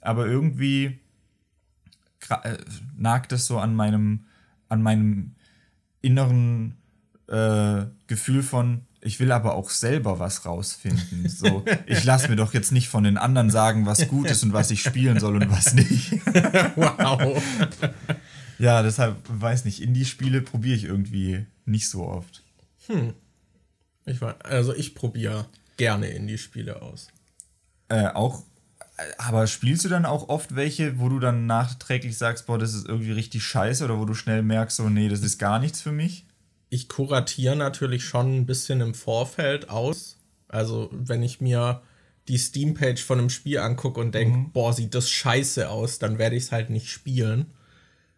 [0.00, 1.00] aber irgendwie
[2.42, 2.58] äh,
[2.96, 4.24] nagt es so an meinem,
[4.68, 5.34] an meinem
[6.02, 6.76] inneren
[7.28, 11.28] äh, Gefühl von, ich will aber auch selber was rausfinden.
[11.36, 14.52] So, ich lasse mir doch jetzt nicht von den anderen sagen, was gut ist und
[14.52, 16.12] was ich spielen soll und was nicht.
[16.76, 17.42] wow.
[18.58, 22.42] Ja, deshalb weiß nicht, Indie-Spiele probiere ich irgendwie nicht so oft.
[22.86, 23.12] Hm.
[24.06, 27.08] Ich war, also ich probiere gerne Indie-Spiele aus.
[27.88, 28.44] Äh, auch,
[29.18, 32.88] aber spielst du dann auch oft welche, wo du dann nachträglich sagst, boah, das ist
[32.88, 35.92] irgendwie richtig scheiße oder wo du schnell merkst, so, nee, das ist gar nichts für
[35.92, 36.26] mich?
[36.68, 40.16] ich kuratiere natürlich schon ein bisschen im Vorfeld aus.
[40.48, 41.82] Also, wenn ich mir
[42.28, 44.52] die Steam-Page von einem Spiel angucke und denke, mhm.
[44.52, 47.52] boah, sieht das scheiße aus, dann werde ich es halt nicht spielen.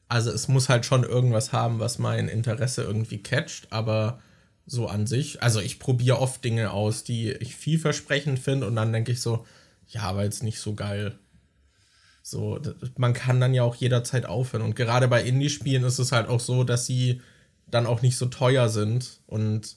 [0.09, 4.21] Also, es muss halt schon irgendwas haben, was mein Interesse irgendwie catcht, aber
[4.67, 8.93] so an sich, also ich probiere oft Dinge aus, die ich vielversprechend finde und dann
[8.93, 9.47] denke ich so,
[9.89, 11.19] ja, aber jetzt nicht so geil.
[12.23, 12.61] So,
[12.97, 14.63] man kann dann ja auch jederzeit aufhören.
[14.63, 17.23] Und gerade bei Indie-Spielen ist es halt auch so, dass sie
[17.67, 19.21] dann auch nicht so teuer sind.
[19.27, 19.77] Und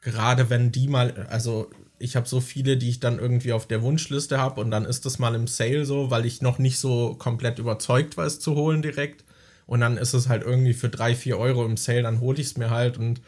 [0.00, 3.82] gerade wenn die mal, also ich habe so viele, die ich dann irgendwie auf der
[3.82, 7.14] Wunschliste habe und dann ist das mal im Sale so, weil ich noch nicht so
[7.14, 9.24] komplett überzeugt war, es zu holen direkt.
[9.66, 12.48] Und dann ist es halt irgendwie für 3, 4 Euro im Sale, dann hole ich
[12.48, 13.20] es mir halt und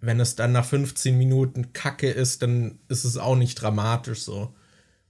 [0.00, 4.54] wenn es dann nach 15 Minuten Kacke ist, dann ist es auch nicht dramatisch so.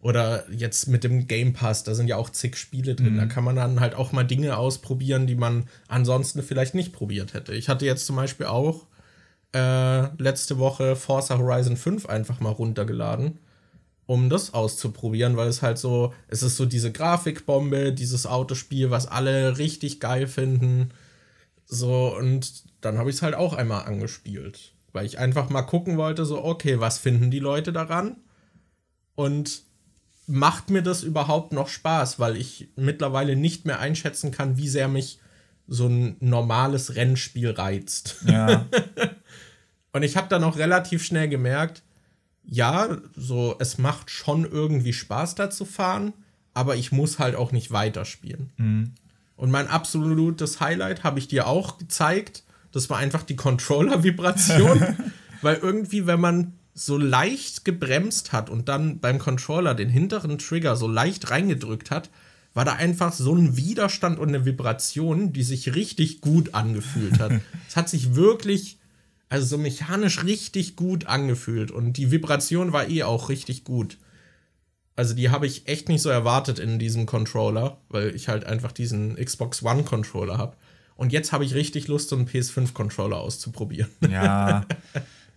[0.07, 3.15] Oder jetzt mit dem Game Pass, da sind ja auch zig Spiele drin.
[3.15, 3.19] Mhm.
[3.19, 7.35] Da kann man dann halt auch mal Dinge ausprobieren, die man ansonsten vielleicht nicht probiert
[7.35, 7.53] hätte.
[7.55, 8.87] Ich hatte jetzt zum Beispiel auch
[9.53, 13.41] äh, letzte Woche Forza Horizon 5 einfach mal runtergeladen,
[14.07, 19.09] um das auszuprobieren, weil es halt so, es ist so diese Grafikbombe, dieses Autospiel, was
[19.09, 20.91] alle richtig geil finden.
[21.65, 25.97] So, und dann habe ich es halt auch einmal angespielt, weil ich einfach mal gucken
[25.97, 28.19] wollte, so, okay, was finden die Leute daran?
[29.17, 29.66] Und
[30.27, 34.89] macht mir das überhaupt noch Spaß, weil ich mittlerweile nicht mehr einschätzen kann, wie sehr
[34.89, 35.21] mich
[35.69, 38.17] so ein normales Rennspiel reizt.
[38.27, 38.67] Ja.
[39.93, 41.83] und ich habe dann auch relativ schnell gemerkt,
[42.45, 46.13] ja, so es macht schon irgendwie Spaß da zu fahren,
[46.55, 48.51] aber ich muss halt auch nicht weiterspielen.
[48.57, 48.95] Mhm.
[49.37, 52.45] Und mein absolutes Highlight habe ich dir auch gezeigt.
[52.73, 54.97] Das war einfach die Controller-Vibration.
[55.43, 60.77] weil irgendwie, wenn man so leicht gebremst hat und dann beim Controller den hinteren Trigger
[60.77, 62.11] so leicht reingedrückt hat,
[62.53, 67.33] war da einfach so ein Widerstand und eine Vibration, die sich richtig gut angefühlt hat.
[67.69, 68.79] es hat sich wirklich,
[69.31, 73.97] also so mechanisch richtig gut angefühlt und die Vibration war eh auch richtig gut.
[74.97, 78.73] Also die habe ich echt nicht so erwartet in diesem Controller, weil ich halt einfach
[78.73, 80.57] diesen Xbox One Controller habe.
[80.95, 83.91] Und jetzt habe ich richtig Lust, so einen PS5 Controller auszuprobieren.
[84.11, 84.67] Ja.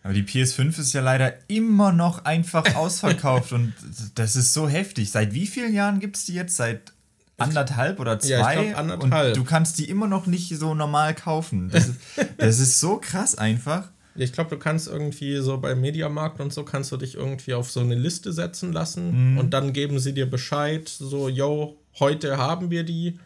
[0.03, 3.73] Aber die PS5 ist ja leider immer noch einfach ausverkauft und
[4.15, 5.11] das ist so heftig.
[5.11, 6.55] Seit wie vielen Jahren gibt es die jetzt?
[6.55, 6.93] Seit
[7.37, 8.29] anderthalb oder zwei?
[8.29, 9.27] Ja, ich glaub, anderthalb.
[9.29, 11.69] Und du kannst die immer noch nicht so normal kaufen.
[11.69, 11.99] Das ist,
[12.37, 13.89] das ist so krass einfach.
[14.15, 17.71] Ich glaube, du kannst irgendwie so bei Mediamarkt und so kannst du dich irgendwie auf
[17.71, 19.37] so eine Liste setzen lassen mhm.
[19.37, 23.19] und dann geben sie dir Bescheid, so, yo, heute haben wir die.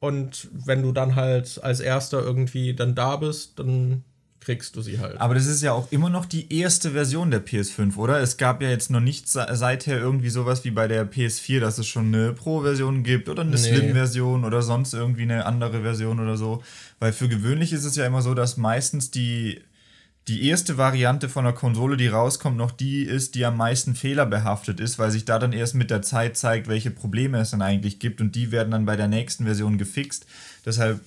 [0.00, 4.04] Und wenn du dann halt als erster irgendwie dann da bist, dann
[4.40, 5.20] kriegst du sie halt.
[5.20, 8.20] Aber das ist ja auch immer noch die erste Version der PS5, oder?
[8.20, 11.86] Es gab ja jetzt noch nicht seither irgendwie sowas wie bei der PS4, dass es
[11.86, 13.56] schon eine Pro-Version gibt oder eine nee.
[13.56, 16.62] Slim-Version oder sonst irgendwie eine andere Version oder so.
[16.98, 19.60] Weil für gewöhnlich ist es ja immer so, dass meistens die,
[20.28, 24.80] die erste Variante von der Konsole, die rauskommt, noch die ist, die am meisten fehlerbehaftet
[24.80, 27.98] ist, weil sich da dann erst mit der Zeit zeigt, welche Probleme es dann eigentlich
[27.98, 30.26] gibt und die werden dann bei der nächsten Version gefixt.
[30.64, 31.00] Deshalb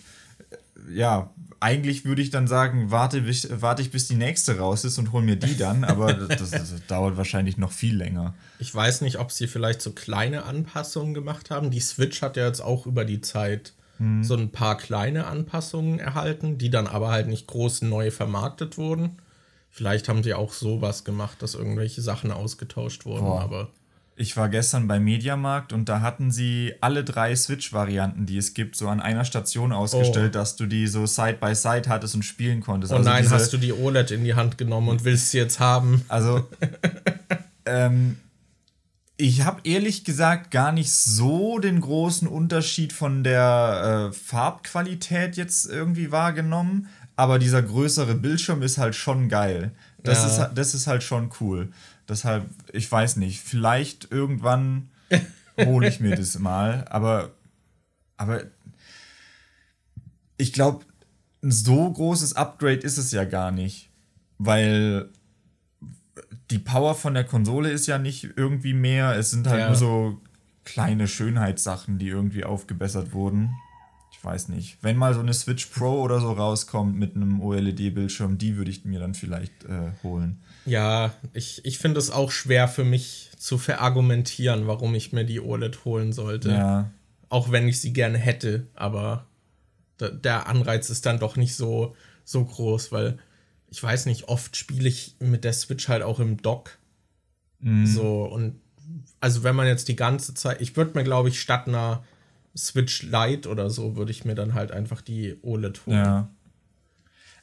[0.93, 1.29] ja,
[1.61, 3.23] eigentlich würde ich dann sagen, warte,
[3.61, 6.73] warte ich bis die nächste raus ist und hol mir die dann, aber das, das,
[6.87, 8.33] dauert wahrscheinlich noch viel länger.
[8.57, 11.69] Ich weiß nicht, ob sie vielleicht so kleine Anpassungen gemacht haben.
[11.69, 14.23] Die Switch hat ja jetzt auch über die Zeit hm.
[14.23, 19.17] so ein paar kleine Anpassungen erhalten, die dann aber halt nicht groß neu vermarktet wurden.
[19.69, 23.41] Vielleicht haben sie auch sowas gemacht, dass irgendwelche Sachen ausgetauscht wurden, Boah.
[23.41, 23.69] aber
[24.21, 28.75] ich war gestern beim Mediamarkt und da hatten sie alle drei Switch-Varianten, die es gibt,
[28.75, 30.39] so an einer Station ausgestellt, oh.
[30.39, 32.93] dass du die so Side by Side hattest und spielen konntest.
[32.93, 35.59] Oh also nein, hast du die OLED in die Hand genommen und willst sie jetzt
[35.59, 36.05] haben?
[36.07, 36.47] Also,
[37.65, 38.17] ähm,
[39.17, 45.65] ich habe ehrlich gesagt gar nicht so den großen Unterschied von der äh, Farbqualität jetzt
[45.65, 49.71] irgendwie wahrgenommen, aber dieser größere Bildschirm ist halt schon geil.
[50.03, 50.45] Das, ja.
[50.45, 51.69] ist, das ist halt schon cool.
[52.11, 54.89] Deshalb, ich weiß nicht, vielleicht irgendwann
[55.57, 57.31] hole ich mir das mal, aber,
[58.17, 58.43] aber
[60.35, 60.83] ich glaube,
[61.41, 63.89] ein so großes Upgrade ist es ja gar nicht,
[64.37, 65.07] weil
[66.49, 69.67] die Power von der Konsole ist ja nicht irgendwie mehr, es sind halt ja.
[69.67, 70.21] nur so
[70.65, 73.55] kleine Schönheitssachen, die irgendwie aufgebessert wurden.
[74.11, 74.77] Ich weiß nicht.
[74.81, 78.85] Wenn mal so eine Switch Pro oder so rauskommt mit einem OLED-Bildschirm, die würde ich
[78.85, 80.41] mir dann vielleicht äh, holen.
[80.65, 85.39] Ja, ich, ich finde es auch schwer für mich zu verargumentieren, warum ich mir die
[85.39, 86.51] OLED holen sollte.
[86.51, 86.91] Ja.
[87.29, 89.25] Auch wenn ich sie gerne hätte, aber
[89.99, 93.19] der Anreiz ist dann doch nicht so, so groß, weil
[93.69, 96.77] ich weiß nicht, oft spiele ich mit der Switch halt auch im Dock.
[97.59, 97.87] Mhm.
[97.87, 98.59] So, und
[99.19, 102.03] also wenn man jetzt die ganze Zeit, ich würde mir, glaube ich, statt einer
[102.55, 105.97] Switch Lite oder so, würde ich mir dann halt einfach die OLED holen.
[105.97, 106.29] Ja.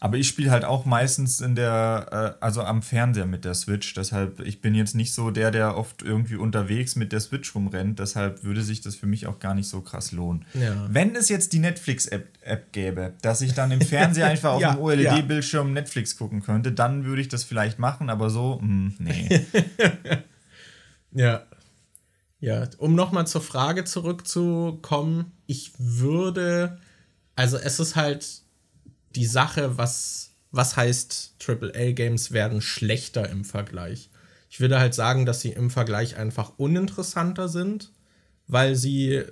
[0.01, 3.94] Aber ich spiele halt auch meistens in der, äh, also am Fernseher mit der Switch.
[3.94, 7.99] Deshalb, ich bin jetzt nicht so der, der oft irgendwie unterwegs mit der Switch rumrennt.
[7.99, 10.44] Deshalb würde sich das für mich auch gar nicht so krass lohnen.
[10.55, 10.87] Ja.
[10.88, 14.75] Wenn es jetzt die Netflix-App App gäbe, dass ich dann im Fernseher einfach auf ja,
[14.75, 15.75] dem OLED-Bildschirm ja.
[15.75, 19.47] Netflix gucken könnte, dann würde ich das vielleicht machen, aber so, mh, hm, nee.
[21.12, 21.42] ja.
[22.40, 26.79] Ja, um nochmal zur Frage zurückzukommen, ich würde,
[27.35, 28.42] also es ist halt
[29.16, 34.11] die Sache, was, was heißt AAA-Games werden schlechter im Vergleich.
[34.51, 37.92] Ich würde halt sagen, dass sie im Vergleich einfach uninteressanter sind,
[38.46, 39.24] weil sie,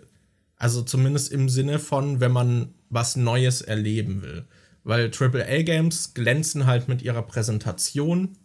[0.56, 4.46] also zumindest im Sinne von, wenn man was Neues erleben will.
[4.82, 8.36] Weil AAA-Games glänzen halt mit ihrer Präsentation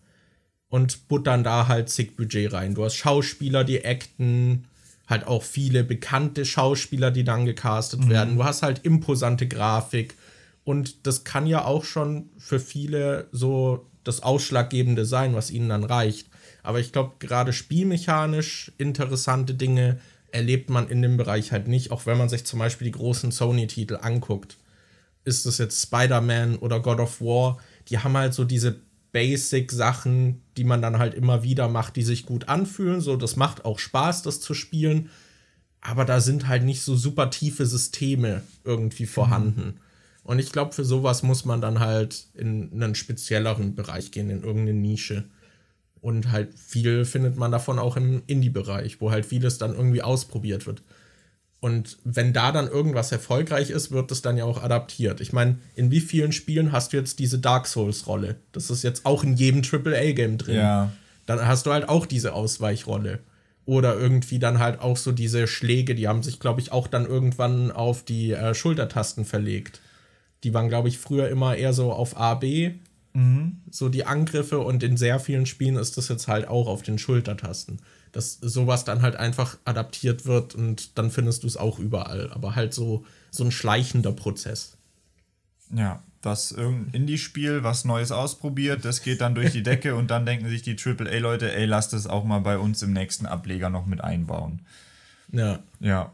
[0.72, 2.74] und buttern da halt zig Budget rein.
[2.74, 4.66] Du hast Schauspieler, die acten,
[5.06, 8.10] halt auch viele bekannte Schauspieler, die dann gecastet mhm.
[8.10, 8.36] werden.
[8.38, 10.16] Du hast halt imposante Grafik
[10.64, 15.84] und das kann ja auch schon für viele so das Ausschlaggebende sein, was ihnen dann
[15.84, 16.28] reicht.
[16.64, 20.00] Aber ich glaube, gerade spielmechanisch interessante Dinge
[20.32, 23.32] erlebt man in dem Bereich halt nicht, auch wenn man sich zum Beispiel die großen
[23.32, 24.56] Sony-Titel anguckt.
[25.26, 27.58] Ist es jetzt Spider-Man oder God of War,
[27.90, 28.80] die haben halt so diese
[29.12, 33.02] Basic-Sachen, die man dann halt immer wieder macht, die sich gut anfühlen.
[33.02, 35.10] So, das macht auch Spaß, das zu spielen.
[35.82, 39.66] Aber da sind halt nicht so super tiefe Systeme irgendwie vorhanden.
[39.66, 39.74] Mhm.
[40.24, 44.44] Und ich glaube, für sowas muss man dann halt in einen spezielleren Bereich gehen, in
[44.44, 45.26] irgendeine Nische.
[46.00, 50.68] Und halt viel findet man davon auch im Indie-Bereich, wo halt vieles dann irgendwie ausprobiert
[50.68, 50.82] wird.
[51.62, 55.22] Und wenn da dann irgendwas erfolgreich ist, wird es dann ja auch adaptiert.
[55.22, 58.38] Ich meine, in wie vielen Spielen hast du jetzt diese Dark Souls-Rolle?
[58.52, 60.56] Das ist jetzt auch in jedem AAA-Game drin.
[60.56, 60.92] Ja.
[61.28, 63.20] Dann hast du halt auch diese Ausweichrolle.
[63.66, 67.06] Oder irgendwie dann halt auch so diese Schläge, die haben sich, glaube ich, auch dann
[67.06, 69.82] irgendwann auf die äh, Schultertasten verlegt.
[70.44, 72.72] Die waren, glaube ich, früher immer eher so auf A, B,
[73.14, 73.58] mhm.
[73.70, 74.58] so die Angriffe.
[74.58, 77.78] Und in sehr vielen Spielen ist das jetzt halt auch auf den Schultertasten.
[78.12, 82.32] Dass sowas dann halt einfach adaptiert wird und dann findest du es auch überall.
[82.34, 84.78] Aber halt so, so ein schleichender Prozess.
[85.74, 90.26] Ja, was irgendein Indie-Spiel, was Neues ausprobiert, das geht dann durch die Decke und dann
[90.26, 93.86] denken sich die AAA-Leute, ey, lass das auch mal bei uns im nächsten Ableger noch
[93.86, 94.62] mit einbauen.
[95.32, 95.60] Ja.
[95.80, 96.12] Ja.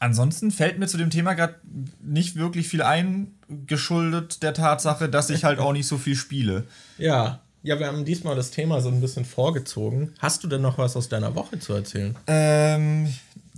[0.00, 1.56] Ansonsten fällt mir zu dem Thema gerade
[2.02, 3.34] nicht wirklich viel ein,
[3.66, 6.66] geschuldet der Tatsache, dass ich halt auch nicht so viel spiele.
[6.98, 10.14] Ja, ja, wir haben diesmal das Thema so ein bisschen vorgezogen.
[10.18, 12.16] Hast du denn noch was aus deiner Woche zu erzählen?
[12.26, 13.12] Ähm,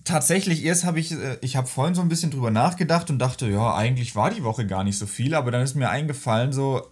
[0.05, 3.47] tatsächlich, erst habe ich, äh, ich habe vorhin so ein bisschen drüber nachgedacht und dachte,
[3.49, 6.89] ja, eigentlich war die Woche gar nicht so viel, aber dann ist mir eingefallen, so,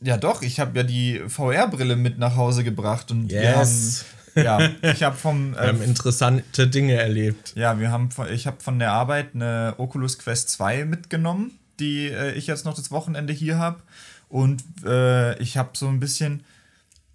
[0.00, 4.04] Ja, doch, ich habe ja die VR-Brille mit nach Hause gebracht und yes.
[4.34, 5.54] wir haben, ja, ich habe vom.
[5.56, 7.54] Äh, wir haben interessante Dinge erlebt.
[7.56, 12.32] Ja, wir haben, ich habe von der Arbeit eine Oculus Quest 2 mitgenommen, die äh,
[12.34, 13.80] ich jetzt noch das Wochenende hier habe.
[14.28, 16.44] Und äh, ich habe so ein bisschen.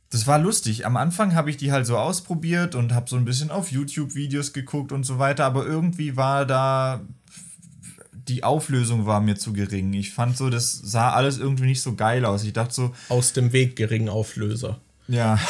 [0.09, 0.85] Das war lustig.
[0.85, 4.53] Am Anfang habe ich die halt so ausprobiert und habe so ein bisschen auf YouTube-Videos
[4.53, 7.01] geguckt und so weiter, aber irgendwie war da
[8.27, 9.93] die Auflösung war mir zu gering.
[9.93, 12.43] Ich fand so, das sah alles irgendwie nicht so geil aus.
[12.43, 12.95] Ich dachte so.
[13.09, 14.79] Aus dem Weg geringen Auflöser.
[15.07, 15.39] Ja.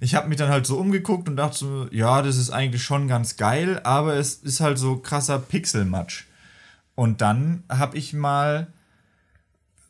[0.00, 3.08] Ich habe mich dann halt so umgeguckt und dachte so, ja, das ist eigentlich schon
[3.08, 6.24] ganz geil, aber es ist halt so krasser Pixelmatsch.
[6.94, 8.66] Und dann habe ich mal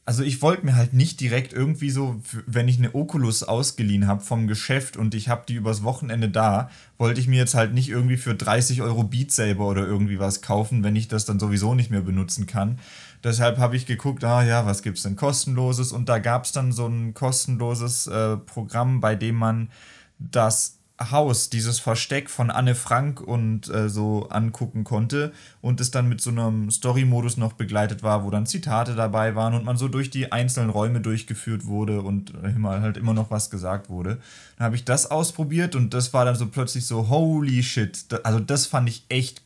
[0.07, 4.21] also ich wollte mir halt nicht direkt irgendwie so, wenn ich eine Oculus ausgeliehen habe
[4.21, 7.89] vom Geschäft und ich habe die übers Wochenende da, wollte ich mir jetzt halt nicht
[7.89, 11.75] irgendwie für 30 Euro Beat Saber oder irgendwie was kaufen, wenn ich das dann sowieso
[11.75, 12.79] nicht mehr benutzen kann.
[13.23, 15.93] Deshalb habe ich geguckt, ah ja, was gibt's denn kostenloses?
[15.93, 19.71] Und da gab es dann so ein kostenloses äh, Programm, bei dem man
[20.19, 26.09] das Haus, dieses Versteck von Anne Frank und äh, so angucken konnte und es dann
[26.09, 29.89] mit so einem Story-Modus noch begleitet war, wo dann Zitate dabei waren und man so
[29.89, 34.19] durch die einzelnen Räume durchgeführt wurde und immer, halt immer noch was gesagt wurde.
[34.57, 38.07] Dann habe ich das ausprobiert und das war dann so plötzlich so, holy shit.
[38.23, 39.43] Also das fand ich echt,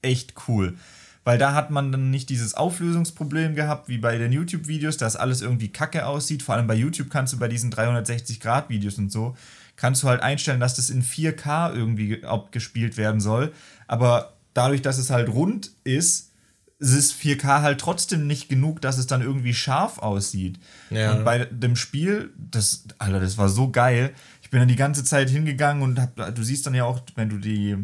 [0.00, 0.76] echt cool.
[1.24, 5.40] Weil da hat man dann nicht dieses Auflösungsproblem gehabt, wie bei den YouTube-Videos, dass alles
[5.40, 6.42] irgendwie kacke aussieht.
[6.42, 9.34] Vor allem bei YouTube kannst du bei diesen 360-Grad-Videos und so
[9.76, 13.52] kannst du halt einstellen, dass das in 4K irgendwie abgespielt werden soll.
[13.86, 16.30] Aber dadurch, dass es halt rund ist,
[16.78, 20.58] ist 4K halt trotzdem nicht genug, dass es dann irgendwie scharf aussieht.
[20.90, 21.14] Ja.
[21.14, 24.12] Und bei dem Spiel, das, Alter, das war so geil.
[24.42, 27.28] Ich bin dann die ganze Zeit hingegangen und hab, du siehst dann ja auch, wenn
[27.28, 27.76] du die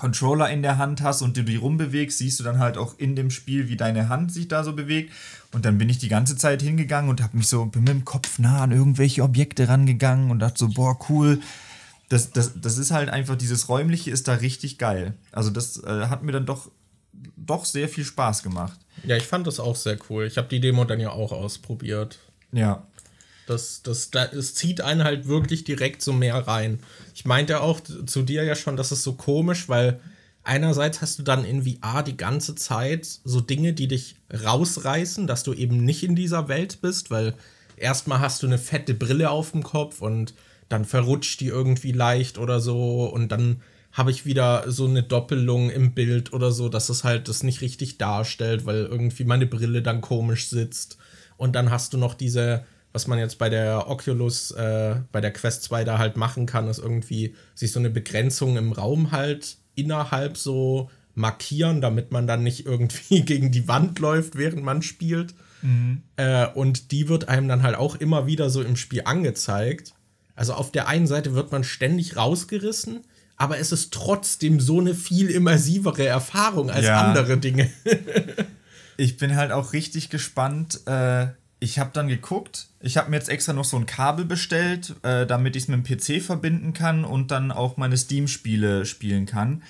[0.00, 3.16] Controller in der Hand hast und du die rumbewegst, siehst du dann halt auch in
[3.16, 5.12] dem Spiel, wie deine Hand sich da so bewegt.
[5.52, 8.38] Und dann bin ich die ganze Zeit hingegangen und habe mich so mit dem Kopf
[8.38, 11.42] nah an irgendwelche Objekte rangegangen und dachte so, boah, cool.
[12.08, 15.12] Das, das, das ist halt einfach, dieses Räumliche ist da richtig geil.
[15.32, 16.70] Also das äh, hat mir dann doch,
[17.36, 18.80] doch sehr viel Spaß gemacht.
[19.04, 20.24] Ja, ich fand das auch sehr cool.
[20.24, 22.20] Ich habe die Demo dann ja auch ausprobiert.
[22.52, 22.86] Ja.
[23.50, 26.78] Das, das, das, zieht einen halt wirklich direkt so mehr rein.
[27.14, 29.98] Ich meinte auch zu dir ja schon, das ist so komisch, weil
[30.44, 35.42] einerseits hast du dann in VR die ganze Zeit so Dinge, die dich rausreißen, dass
[35.42, 37.34] du eben nicht in dieser Welt bist, weil
[37.76, 40.32] erstmal hast du eine fette Brille auf dem Kopf und
[40.68, 45.70] dann verrutscht die irgendwie leicht oder so und dann habe ich wieder so eine Doppelung
[45.70, 49.82] im Bild oder so, dass es halt das nicht richtig darstellt, weil irgendwie meine Brille
[49.82, 50.98] dann komisch sitzt.
[51.36, 55.32] Und dann hast du noch diese was man jetzt bei der Oculus, äh, bei der
[55.32, 59.58] Quest 2 da halt machen kann, ist irgendwie sich so eine Begrenzung im Raum halt
[59.74, 65.34] innerhalb so markieren, damit man dann nicht irgendwie gegen die Wand läuft, während man spielt.
[65.62, 66.02] Mhm.
[66.16, 69.94] Äh, und die wird einem dann halt auch immer wieder so im Spiel angezeigt.
[70.34, 73.00] Also auf der einen Seite wird man ständig rausgerissen,
[73.36, 77.00] aber es ist trotzdem so eine viel immersivere Erfahrung als ja.
[77.00, 77.70] andere Dinge.
[78.96, 80.80] ich bin halt auch richtig gespannt.
[80.86, 81.28] Äh,
[81.60, 85.26] ich habe dann geguckt, ich habe mir jetzt extra noch so ein Kabel bestellt, äh,
[85.26, 89.62] damit ich es mit dem PC verbinden kann und dann auch meine Steam-Spiele spielen kann.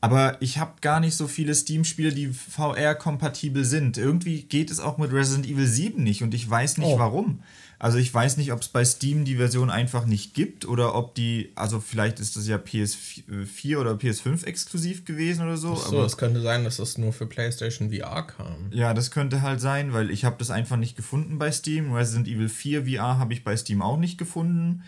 [0.00, 3.96] Aber ich habe gar nicht so viele Steam-Spiele, die VR-kompatibel sind.
[3.96, 6.98] Irgendwie geht es auch mit Resident Evil 7 nicht und ich weiß nicht oh.
[6.98, 7.42] warum.
[7.80, 11.14] Also ich weiß nicht, ob es bei Steam die Version einfach nicht gibt oder ob
[11.14, 15.74] die, also vielleicht ist das ja PS4 oder PS5 exklusiv gewesen oder so.
[15.74, 18.70] Ach so, es könnte sein, dass das nur für PlayStation VR kam.
[18.72, 21.92] Ja, das könnte halt sein, weil ich habe das einfach nicht gefunden bei Steam.
[21.92, 24.82] Resident Evil 4 VR habe ich bei Steam auch nicht gefunden.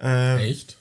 [0.00, 0.76] Äh, Echt?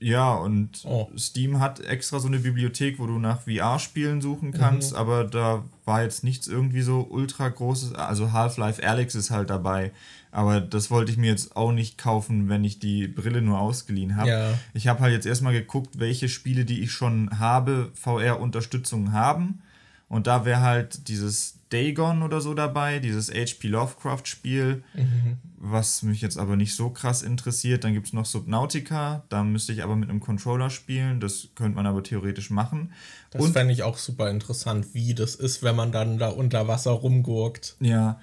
[0.00, 1.08] Ja, und oh.
[1.16, 4.98] Steam hat extra so eine Bibliothek, wo du nach VR-Spielen suchen kannst, mhm.
[4.98, 7.94] aber da war jetzt nichts irgendwie so ultra großes.
[7.94, 9.92] Also Half-Life Alex ist halt dabei.
[10.30, 14.16] Aber das wollte ich mir jetzt auch nicht kaufen, wenn ich die Brille nur ausgeliehen
[14.16, 14.28] habe.
[14.28, 14.54] Ja.
[14.74, 19.62] Ich habe halt jetzt erstmal geguckt, welche Spiele, die ich schon habe, VR-Unterstützung haben.
[20.08, 25.36] Und da wäre halt dieses Dagon oder so dabei, dieses HP Lovecraft-Spiel, mhm.
[25.56, 27.84] was mich jetzt aber nicht so krass interessiert.
[27.84, 31.20] Dann gibt es noch Subnautica, da müsste ich aber mit einem Controller spielen.
[31.20, 32.92] Das könnte man aber theoretisch machen.
[33.30, 36.92] Das fände ich auch super interessant, wie das ist, wenn man dann da unter Wasser
[36.92, 37.76] rumgurkt.
[37.80, 38.18] Ja,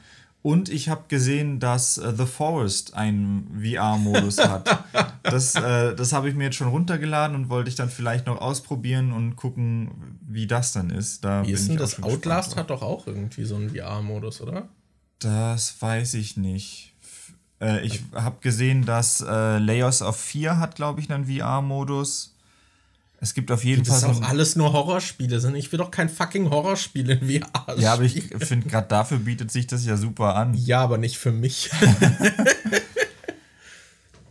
[0.45, 4.85] und ich habe gesehen, dass äh, The Forest einen VR-Modus hat.
[5.23, 8.39] Das, äh, das habe ich mir jetzt schon runtergeladen und wollte ich dann vielleicht noch
[8.39, 11.25] ausprobieren und gucken, wie das dann ist.
[11.25, 12.01] Da wie ist denn das?
[12.03, 14.69] Outlast hat doch auch irgendwie so einen VR-Modus, oder?
[15.17, 16.93] Das weiß ich nicht.
[17.59, 22.34] Äh, ich habe gesehen, dass äh, Layers of 4 hat, glaube ich, einen VR-Modus.
[23.21, 24.09] Es gibt auf jeden das Fall.
[24.09, 25.55] Das auch alles nur Horrorspiele sind.
[25.55, 27.79] Ich will doch kein fucking Horrorspiel in VR.
[27.79, 30.53] Ja, aber ich finde, gerade dafür bietet sich das ja super an.
[30.53, 31.71] Ja, aber nicht für mich.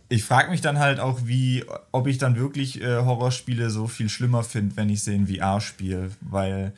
[0.09, 4.09] ich frage mich dann halt auch, wie, ob ich dann wirklich äh, Horrorspiele so viel
[4.09, 6.11] schlimmer finde, wenn ich sie in VR spiele.
[6.21, 6.73] Weil,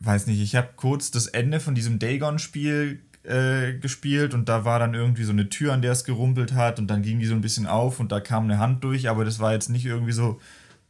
[0.00, 4.78] weiß nicht, ich habe kurz das Ende von diesem Dagon-Spiel äh, gespielt und da war
[4.78, 7.34] dann irgendwie so eine Tür, an der es gerumpelt hat und dann ging die so
[7.34, 10.12] ein bisschen auf und da kam eine Hand durch, aber das war jetzt nicht irgendwie
[10.12, 10.40] so,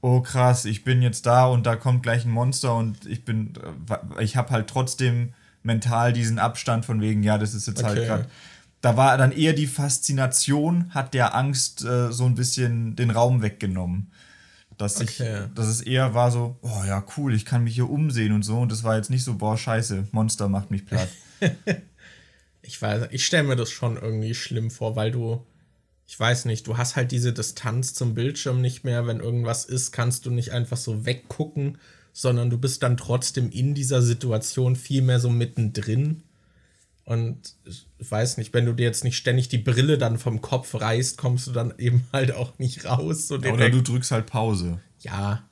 [0.04, 3.54] oh krass, ich bin jetzt da und da kommt gleich ein Monster und ich bin,
[3.88, 5.32] äh, ich habe halt trotzdem
[5.62, 8.08] mental diesen Abstand von wegen, ja, das ist jetzt halt okay.
[8.10, 8.30] halt gerade
[8.84, 13.40] da war dann eher die Faszination, hat der Angst äh, so ein bisschen den Raum
[13.40, 14.12] weggenommen.
[14.76, 15.44] Dass, ich, okay.
[15.54, 18.58] dass es eher war so, oh ja, cool, ich kann mich hier umsehen und so.
[18.58, 21.08] Und das war jetzt nicht so, boah, scheiße, Monster macht mich platt.
[22.62, 25.46] ich weiß, ich stelle mir das schon irgendwie schlimm vor, weil du,
[26.06, 29.06] ich weiß nicht, du hast halt diese Distanz zum Bildschirm nicht mehr.
[29.06, 31.78] Wenn irgendwas ist, kannst du nicht einfach so weggucken,
[32.12, 36.22] sondern du bist dann trotzdem in dieser Situation viel mehr so mittendrin.
[37.04, 40.74] Und ich weiß nicht, wenn du dir jetzt nicht ständig die Brille dann vom Kopf
[40.74, 43.28] reißt, kommst du dann eben halt auch nicht raus.
[43.28, 44.80] So Oder du drückst halt Pause.
[45.00, 45.48] Ja.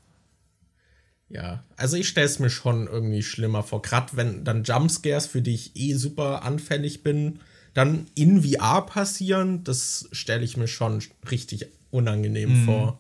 [1.28, 1.64] Ja.
[1.76, 3.80] Also ich stelle es mir schon irgendwie schlimmer vor.
[3.80, 7.40] Gerade wenn dann Jumpscares, für die ich eh super anfällig bin,
[7.74, 12.64] dann in VR passieren, das stelle ich mir schon richtig unangenehm mhm.
[12.64, 12.98] vor.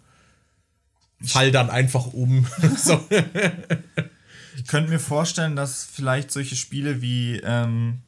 [1.20, 2.46] Fall dann einfach um.
[4.56, 7.98] ich könnte mir vorstellen, dass vielleicht solche Spiele wie ähm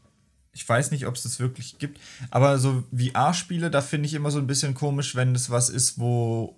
[0.55, 2.01] ich weiß nicht, ob es das wirklich gibt,
[2.31, 5.99] aber so VR-Spiele, da finde ich immer so ein bisschen komisch, wenn es was ist,
[5.99, 6.55] wo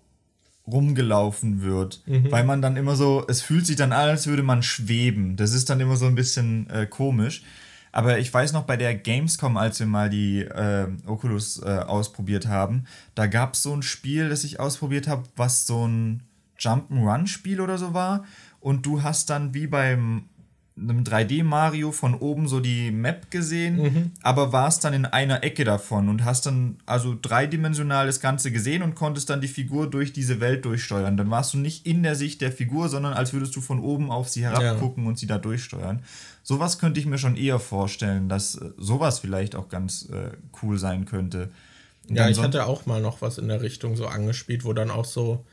[0.66, 2.30] rumgelaufen wird, mhm.
[2.30, 5.36] weil man dann immer so, es fühlt sich dann an, als würde man schweben.
[5.36, 7.42] Das ist dann immer so ein bisschen äh, komisch.
[7.96, 12.46] Aber ich weiß noch bei der Gamescom, als wir mal die äh, Oculus äh, ausprobiert
[12.46, 12.84] haben,
[13.14, 16.22] da gab es so ein Spiel, das ich ausprobiert habe, was so ein
[16.58, 18.26] Jump'n'Run-Spiel oder so war.
[18.60, 20.28] Und du hast dann wie beim
[20.78, 24.10] einem 3D-Mario von oben so die Map gesehen, mhm.
[24.20, 28.82] aber warst dann in einer Ecke davon und hast dann also dreidimensional das Ganze gesehen
[28.82, 31.16] und konntest dann die Figur durch diese Welt durchsteuern.
[31.16, 34.10] Dann warst du nicht in der Sicht der Figur, sondern als würdest du von oben
[34.10, 35.08] auf sie herabgucken ja.
[35.08, 36.02] und sie da durchsteuern.
[36.48, 40.30] Sowas könnte ich mir schon eher vorstellen, dass äh, sowas vielleicht auch ganz äh,
[40.62, 41.50] cool sein könnte.
[42.08, 44.92] Und ja, ich hatte auch mal noch was in der Richtung so angespielt, wo dann
[44.92, 45.44] auch so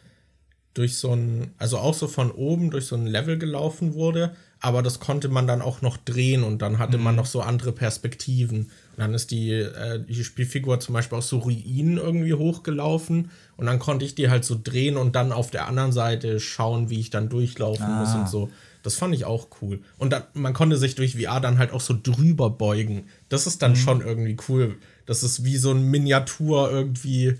[0.75, 4.83] durch so ein, also auch so von oben durch so ein Level gelaufen wurde, aber
[4.83, 7.05] das konnte man dann auch noch drehen und dann hatte mhm.
[7.05, 8.59] man noch so andere Perspektiven.
[8.59, 13.65] Und dann ist die, äh, die Spielfigur zum Beispiel aus so Ruinen irgendwie hochgelaufen und
[13.65, 16.99] dann konnte ich die halt so drehen und dann auf der anderen Seite schauen, wie
[16.99, 17.99] ich dann durchlaufen ah.
[18.01, 18.51] muss und so.
[18.83, 19.81] Das fand ich auch cool.
[19.97, 23.05] Und dann, man konnte sich durch VR dann halt auch so drüber beugen.
[23.29, 23.77] Das ist dann mhm.
[23.77, 24.75] schon irgendwie cool.
[25.05, 27.39] Das ist wie so ein Miniatur irgendwie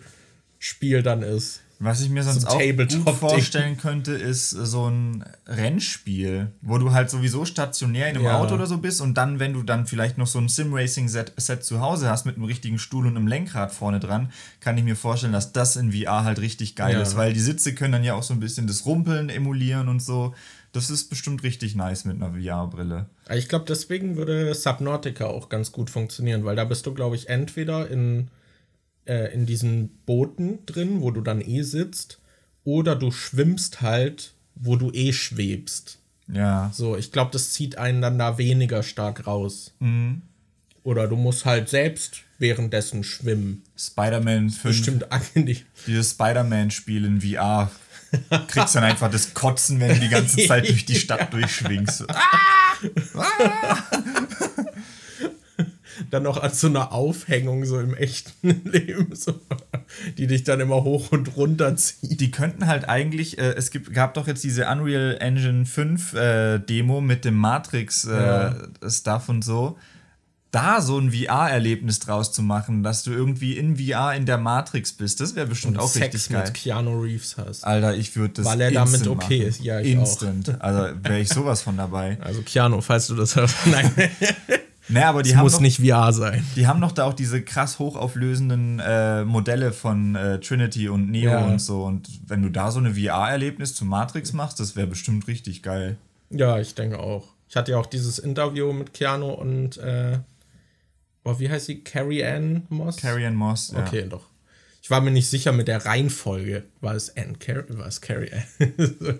[0.58, 1.60] Spiel dann ist.
[1.84, 6.94] Was ich mir sonst so auch gut vorstellen könnte, ist so ein Rennspiel, wo du
[6.94, 8.40] halt sowieso stationär in einem ja.
[8.40, 11.82] Auto oder so bist und dann, wenn du dann vielleicht noch so ein Sim-Racing-Set zu
[11.82, 14.32] Hause hast mit einem richtigen Stuhl und einem Lenkrad vorne dran,
[14.62, 17.02] kann ich mir vorstellen, dass das in VR halt richtig geil ja.
[17.02, 20.02] ist, weil die Sitze können dann ja auch so ein bisschen das Rumpeln emulieren und
[20.02, 20.34] so.
[20.74, 23.06] Das ist bestimmt richtig nice mit einer VR-Brille.
[23.34, 27.30] Ich glaube, deswegen würde Subnautica auch ganz gut funktionieren, weil da bist du, glaube ich,
[27.30, 28.30] entweder in
[29.06, 32.20] äh, in diesen Booten drin, wo du dann eh sitzt,
[32.64, 36.00] oder du schwimmst halt, wo du eh schwebst.
[36.32, 36.72] Ja.
[36.74, 39.74] So, ich glaube, das zieht einen dann da weniger stark raus.
[39.80, 40.22] Mhm.
[40.84, 43.64] Oder du musst halt selbst währenddessen schwimmen.
[43.78, 44.64] Spider-Man 5.
[44.64, 45.58] Bestimmt angenehm.
[45.88, 47.72] Dieses Spider-Man-Spiel in VR.
[48.48, 52.06] Kriegst dann einfach das Kotzen, wenn du die ganze Zeit durch die Stadt durchschwingst.
[52.10, 52.18] ah!
[53.18, 53.78] Ah!
[56.10, 59.40] dann noch als so eine Aufhängung so im echten Leben, so,
[60.18, 62.20] die dich dann immer hoch und runter zieht.
[62.20, 66.60] Die könnten halt eigentlich, äh, es gibt, gab doch jetzt diese Unreal Engine 5 äh,
[66.60, 68.56] Demo mit dem Matrix äh, ja.
[69.28, 69.78] Und so.
[70.54, 74.94] Da so ein VR-Erlebnis draus zu machen, dass du irgendwie in VR in der Matrix
[74.94, 76.44] bist, das wäre bestimmt und auch Sex richtig geil.
[76.44, 77.64] mit Keanu Reeves hast.
[77.66, 79.48] Alter, ich würde das Weil er damit okay machen.
[79.48, 80.50] ist, ja, ich Instant.
[80.50, 80.62] Auch.
[80.62, 82.20] Also wäre ich sowas von dabei.
[82.22, 83.56] Also Keanu, falls du das hörst.
[83.66, 83.92] Nein.
[84.90, 86.46] Naja, aber die das haben muss doch, nicht VR sein.
[86.56, 91.32] Die haben doch da auch diese krass hochauflösenden äh, Modelle von äh, Trinity und Neo
[91.32, 91.46] ja.
[91.46, 91.84] und so.
[91.84, 95.98] Und wenn du da so eine VR-Erlebnis zu Matrix machst, das wäre bestimmt richtig geil.
[96.30, 97.30] Ja, ich denke auch.
[97.50, 100.20] Ich hatte ja auch dieses Interview mit Keanu und äh,
[101.24, 101.84] oh, wie heißt sie?
[101.84, 102.98] Carrie Ann Moss?
[102.98, 103.86] Carrie Ann Moss, ja.
[103.86, 104.28] Okay, doch.
[104.82, 106.64] Ich war mir nicht sicher mit der Reihenfolge.
[106.82, 107.78] War es Ann Carrie?
[107.78, 109.20] War es Carrie Ann?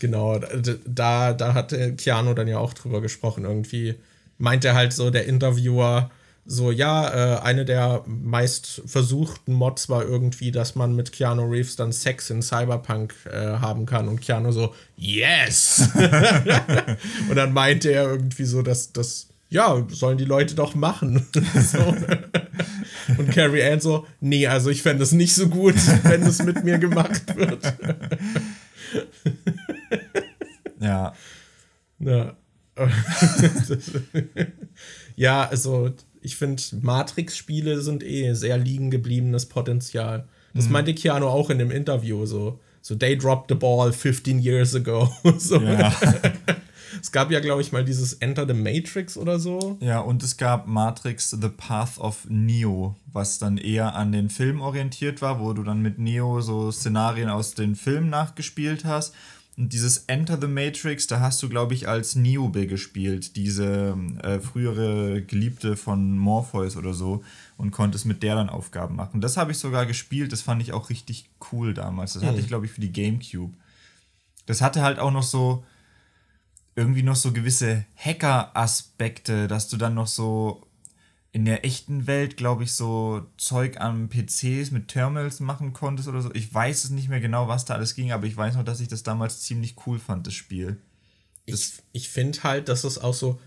[0.00, 3.44] genau, da, da hat Keanu dann ja auch drüber gesprochen.
[3.44, 3.94] Irgendwie
[4.38, 6.10] meinte halt so der Interviewer,
[6.50, 11.76] so, ja, äh, eine der meist versuchten Mods war irgendwie, dass man mit Keanu Reeves
[11.76, 14.08] dann Sex in Cyberpunk äh, haben kann.
[14.08, 15.90] Und Keanu so, yes!
[17.28, 21.26] und dann meinte er irgendwie so, dass das, ja, sollen die Leute doch machen.
[21.32, 21.78] so.
[23.16, 25.74] Und Carrie Ann so, nee, also ich fände es nicht so gut,
[26.04, 27.62] wenn es mit mir gemacht wird.
[30.80, 31.14] ja.
[32.00, 32.36] Ja.
[35.16, 35.90] ja, also
[36.20, 40.28] ich finde, Matrix-Spiele sind eh sehr liegen gebliebenes Potenzial.
[40.54, 40.72] Das mhm.
[40.72, 42.60] meinte Keanu auch in dem Interview so.
[42.80, 45.12] So, they dropped the ball 15 years ago.
[45.38, 45.60] so.
[45.60, 45.92] Ja.
[47.00, 49.78] Es gab ja, glaube ich, mal dieses Enter the Matrix oder so.
[49.80, 54.60] Ja, und es gab Matrix The Path of Neo, was dann eher an den Film
[54.60, 59.14] orientiert war, wo du dann mit Neo so Szenarien aus den Filmen nachgespielt hast.
[59.56, 64.38] Und dieses Enter the Matrix, da hast du, glaube ich, als Niobe gespielt, diese äh,
[64.38, 67.24] frühere Geliebte von Morpheus oder so,
[67.56, 69.20] und konntest mit der dann Aufgaben machen.
[69.20, 72.12] Das habe ich sogar gespielt, das fand ich auch richtig cool damals.
[72.12, 73.52] Das hatte ich, glaube ich, für die GameCube.
[74.46, 75.64] Das hatte halt auch noch so,
[76.78, 80.62] irgendwie noch so gewisse Hacker-Aspekte, dass du dann noch so
[81.32, 86.22] in der echten Welt, glaube ich, so Zeug an PCs mit Terminals machen konntest oder
[86.22, 86.32] so.
[86.34, 88.78] Ich weiß es nicht mehr genau, was da alles ging, aber ich weiß noch, dass
[88.80, 90.78] ich das damals ziemlich cool fand, das Spiel.
[91.48, 91.60] Das
[91.92, 93.40] ich ich finde halt, dass es auch so,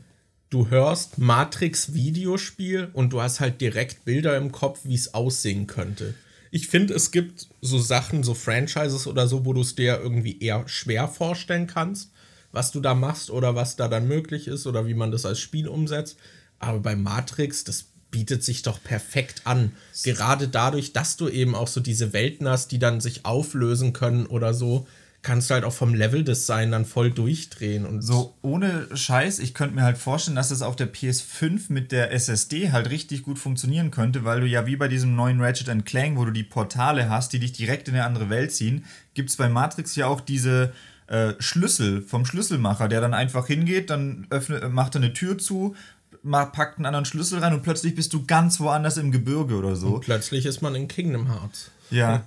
[0.50, 5.68] du hörst Matrix Videospiel und du hast halt direkt Bilder im Kopf, wie es aussehen
[5.68, 6.16] könnte.
[6.52, 10.38] Ich finde, es gibt so Sachen, so Franchises oder so, wo du es dir irgendwie
[10.40, 12.12] eher schwer vorstellen kannst,
[12.52, 15.40] was du da machst oder was da dann möglich ist oder wie man das als
[15.40, 16.18] Spiel umsetzt.
[16.60, 19.72] Aber bei Matrix, das bietet sich doch perfekt an.
[20.04, 24.26] Gerade dadurch, dass du eben auch so diese Welten hast, die dann sich auflösen können
[24.26, 24.86] oder so,
[25.22, 27.86] kannst du halt auch vom Leveldesign dann voll durchdrehen.
[27.86, 31.92] Und so ohne Scheiß, ich könnte mir halt vorstellen, dass das auf der PS5 mit
[31.92, 35.86] der SSD halt richtig gut funktionieren könnte, weil du ja wie bei diesem neuen Ratchet
[35.86, 39.30] Clank, wo du die Portale hast, die dich direkt in eine andere Welt ziehen, gibt
[39.30, 40.74] es bei Matrix ja auch diese
[41.12, 45.76] äh, Schlüssel vom Schlüsselmacher, der dann einfach hingeht, dann öffnet, macht er eine Tür zu,
[46.24, 49.96] packt einen anderen Schlüssel rein und plötzlich bist du ganz woanders im Gebirge oder so.
[49.96, 51.70] Und plötzlich ist man in Kingdom Hearts.
[51.90, 52.24] Ja.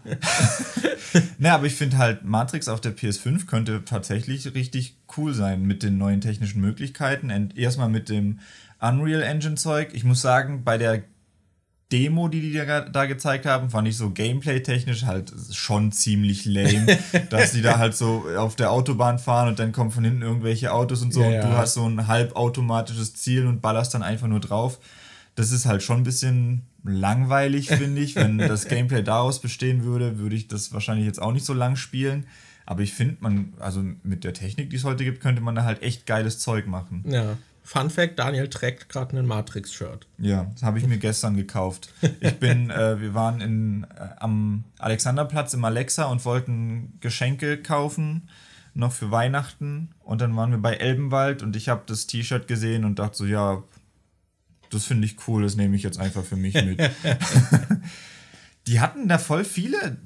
[1.38, 5.82] naja, aber ich finde halt, Matrix auf der PS5 könnte tatsächlich richtig cool sein mit
[5.82, 7.30] den neuen technischen Möglichkeiten.
[7.30, 8.40] Und erstmal mit dem
[8.80, 9.94] Unreal Engine Zeug.
[9.94, 11.04] Ich muss sagen, bei der
[11.92, 16.98] Demo, die die da gezeigt haben, fand ich so gameplay-technisch halt schon ziemlich lame,
[17.30, 20.72] dass die da halt so auf der Autobahn fahren und dann kommen von hinten irgendwelche
[20.72, 24.26] Autos und so ja, und du hast so ein halbautomatisches Ziel und ballerst dann einfach
[24.26, 24.80] nur drauf.
[25.34, 28.14] Das ist halt schon ein bisschen langweilig, finde ich.
[28.14, 31.76] Wenn das Gameplay daraus bestehen würde, würde ich das wahrscheinlich jetzt auch nicht so lang
[31.76, 32.26] spielen.
[32.66, 35.64] Aber ich finde, man, also mit der Technik, die es heute gibt, könnte man da
[35.64, 37.04] halt echt geiles Zeug machen.
[37.06, 37.36] Ja.
[37.64, 40.06] Fun Fact: Daniel trägt gerade ein Matrix-Shirt.
[40.18, 41.92] Ja, das habe ich mir gestern gekauft.
[42.20, 48.28] Ich bin, äh, wir waren in, äh, am Alexanderplatz im Alexa und wollten Geschenke kaufen,
[48.74, 49.90] noch für Weihnachten.
[50.00, 53.24] Und dann waren wir bei Elbenwald und ich habe das T-Shirt gesehen und dachte so,
[53.24, 53.62] ja,
[54.70, 56.78] das finde ich cool, das nehme ich jetzt einfach für mich mit.
[58.66, 59.98] Die hatten da voll viele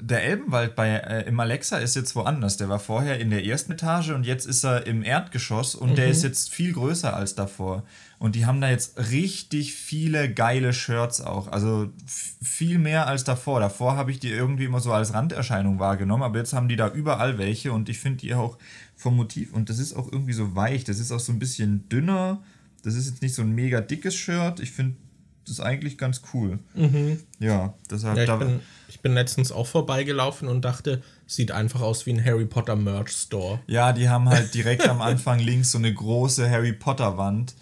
[0.00, 2.56] der Elbenwald bei, äh, im Alexa ist jetzt woanders.
[2.56, 5.94] Der war vorher in der ersten Etage und jetzt ist er im Erdgeschoss und mhm.
[5.96, 7.84] der ist jetzt viel größer als davor.
[8.18, 11.48] Und die haben da jetzt richtig viele geile Shirts auch.
[11.48, 13.60] Also viel mehr als davor.
[13.60, 16.90] Davor habe ich die irgendwie immer so als Randerscheinung wahrgenommen, aber jetzt haben die da
[16.90, 18.58] überall welche und ich finde die auch
[18.96, 20.84] vom Motiv und das ist auch irgendwie so weich.
[20.84, 22.42] Das ist auch so ein bisschen dünner.
[22.82, 24.60] Das ist jetzt nicht so ein mega dickes Shirt.
[24.60, 24.96] Ich finde
[25.46, 26.58] das eigentlich ganz cool.
[26.74, 27.20] Mhm.
[27.38, 28.18] Ja, deshalb.
[28.18, 28.36] Ja,
[28.98, 33.10] ich, bin, letztens auch vorbeigelaufen und dachte, sieht einfach aus wie ein Harry Potter Merch
[33.10, 33.60] Store.
[33.68, 37.54] Ja, die haben halt direkt am Anfang links so eine große Harry Potter Wand.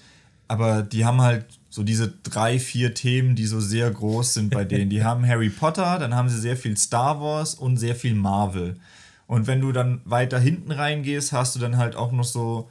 [0.49, 4.65] Aber die haben halt so diese drei, vier Themen, die so sehr groß sind bei
[4.65, 4.89] denen.
[4.89, 8.77] Die haben Harry Potter, dann haben sie sehr viel Star Wars und sehr viel Marvel.
[9.27, 12.71] Und wenn du dann weiter hinten reingehst, hast du dann halt auch noch so,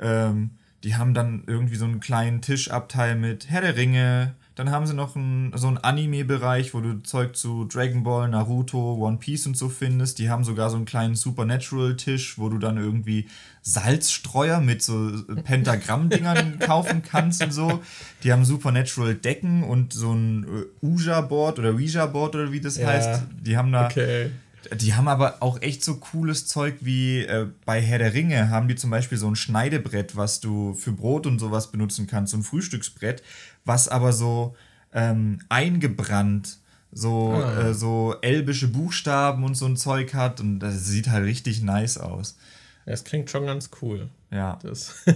[0.00, 0.50] ähm,
[0.84, 4.94] die haben dann irgendwie so einen kleinen Tischabteil mit Herr der Ringe, dann haben sie
[4.94, 9.56] noch ein, so einen Anime-Bereich, wo du Zeug zu Dragon Ball, Naruto, One Piece und
[9.56, 10.18] so findest.
[10.18, 13.28] Die haben sogar so einen kleinen Supernatural-Tisch, wo du dann irgendwie
[13.62, 15.10] Salzstreuer mit so
[15.44, 17.82] Pentagramm-Dingern kaufen kannst und so.
[18.24, 23.22] Die haben Supernatural-Decken und so ein äh, Uja-Board oder Ouija-Board oder wie das ja, heißt.
[23.40, 23.86] Die haben da.
[23.86, 24.30] Okay.
[24.76, 28.68] Die haben aber auch echt so cooles Zeug wie äh, bei Herr der Ringe haben
[28.68, 32.36] die zum Beispiel so ein Schneidebrett, was du für Brot und sowas benutzen kannst, so
[32.36, 33.22] ein Frühstücksbrett,
[33.64, 34.54] was aber so
[34.92, 36.58] ähm, eingebrannt
[36.92, 37.68] so, ah.
[37.68, 41.98] äh, so elbische Buchstaben und so ein Zeug hat und das sieht halt richtig nice
[41.98, 42.36] aus.
[42.84, 44.08] Das klingt schon ganz cool.
[44.30, 44.58] Ja.
[44.62, 44.96] Das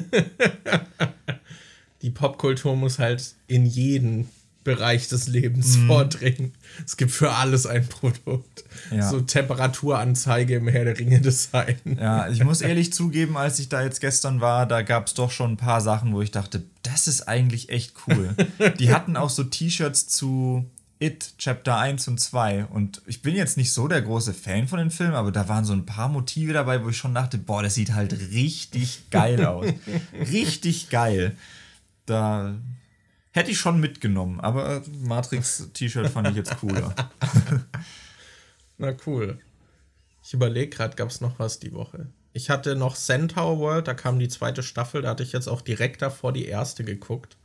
[2.03, 4.28] die Popkultur muss halt in jeden
[4.66, 5.86] Bereich des Lebens Mhm.
[5.86, 6.52] vordringen.
[6.84, 8.64] Es gibt für alles ein Produkt.
[8.90, 9.08] Ja.
[9.08, 11.76] So Temperaturanzeige im Herr der Ringe Design.
[11.98, 15.30] Ja, ich muss ehrlich zugeben, als ich da jetzt gestern war, da gab es doch
[15.30, 18.34] schon ein paar Sachen, wo ich dachte, das ist eigentlich echt cool.
[18.78, 20.66] Die hatten auch so T-Shirts zu
[20.98, 24.78] It Chapter 1 und 2 und ich bin jetzt nicht so der große Fan von
[24.78, 27.62] den Filmen, aber da waren so ein paar Motive dabei, wo ich schon dachte, boah,
[27.62, 29.66] das sieht halt richtig geil aus.
[30.32, 31.36] richtig geil.
[32.06, 32.54] Da
[33.37, 36.95] hätte ich schon mitgenommen, aber Matrix T-Shirt fand ich jetzt cooler.
[38.78, 39.39] Na cool.
[40.22, 42.07] Ich überlege gerade, gab es noch was die Woche?
[42.32, 45.61] Ich hatte noch Centaur World, da kam die zweite Staffel, da hatte ich jetzt auch
[45.62, 47.37] direkt davor die erste geguckt.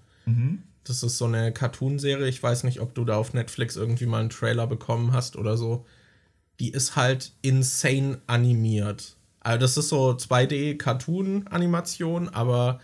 [0.83, 4.21] Das ist so eine Cartoonserie, ich weiß nicht, ob du da auf Netflix irgendwie mal
[4.21, 5.85] einen Trailer bekommen hast oder so.
[6.59, 9.15] Die ist halt insane animiert.
[9.39, 12.79] Also das ist so 2D-Cartoon-Animation, aber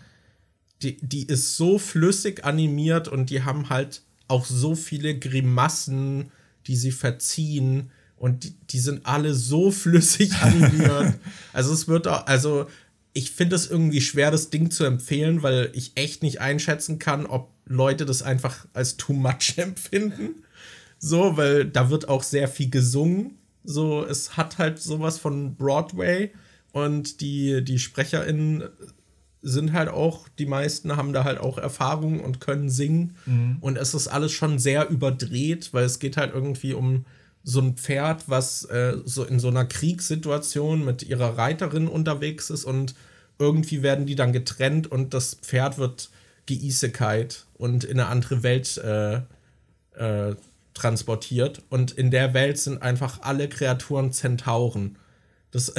[0.82, 6.30] die, die ist so flüssig animiert und die haben halt auch so viele Grimassen,
[6.66, 11.14] die sie verziehen und die, die sind alle so flüssig animiert.
[11.52, 12.66] also es wird auch, also
[13.12, 17.26] ich finde es irgendwie schwer, das Ding zu empfehlen, weil ich echt nicht einschätzen kann,
[17.26, 20.44] ob Leute das einfach als too much empfinden.
[20.98, 23.38] So, weil da wird auch sehr viel gesungen.
[23.64, 26.32] So, es hat halt sowas von Broadway
[26.72, 28.64] und die, die SprecherInnen
[29.42, 33.16] sind halt auch, die meisten haben da halt auch Erfahrung und können singen.
[33.60, 37.04] Und es ist alles schon sehr überdreht, weil es geht halt irgendwie um
[37.44, 42.64] so ein Pferd, was äh, so in so einer Kriegssituation mit ihrer Reiterin unterwegs ist
[42.64, 42.94] und
[43.38, 46.10] irgendwie werden die dann getrennt und das Pferd wird
[46.48, 49.20] geisekait und in eine andere Welt äh,
[49.94, 50.34] äh,
[50.74, 51.62] transportiert.
[51.70, 54.96] Und in der Welt sind einfach alle Kreaturen Zentauren.
[55.50, 55.72] Das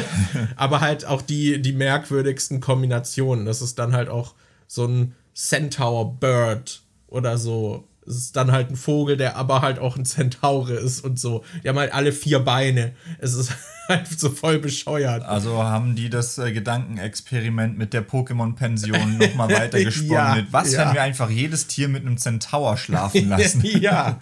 [0.56, 3.46] aber halt auch die, die merkwürdigsten Kombinationen.
[3.46, 4.34] Das ist dann halt auch
[4.66, 7.88] so ein Centaur Bird oder so.
[8.06, 11.44] Es ist dann halt ein Vogel, der aber halt auch ein Zentaure ist und so.
[11.62, 12.94] Die haben halt alle vier Beine.
[13.18, 13.52] Es ist
[13.88, 15.24] halt so voll bescheuert.
[15.24, 20.12] Also haben die das äh, Gedankenexperiment mit der Pokémon-Pension nochmal weitergesponnen.
[20.12, 20.86] Ja, mit was, ja.
[20.86, 23.62] wenn wir einfach jedes Tier mit einem Centaur schlafen lassen?
[23.80, 24.18] ja.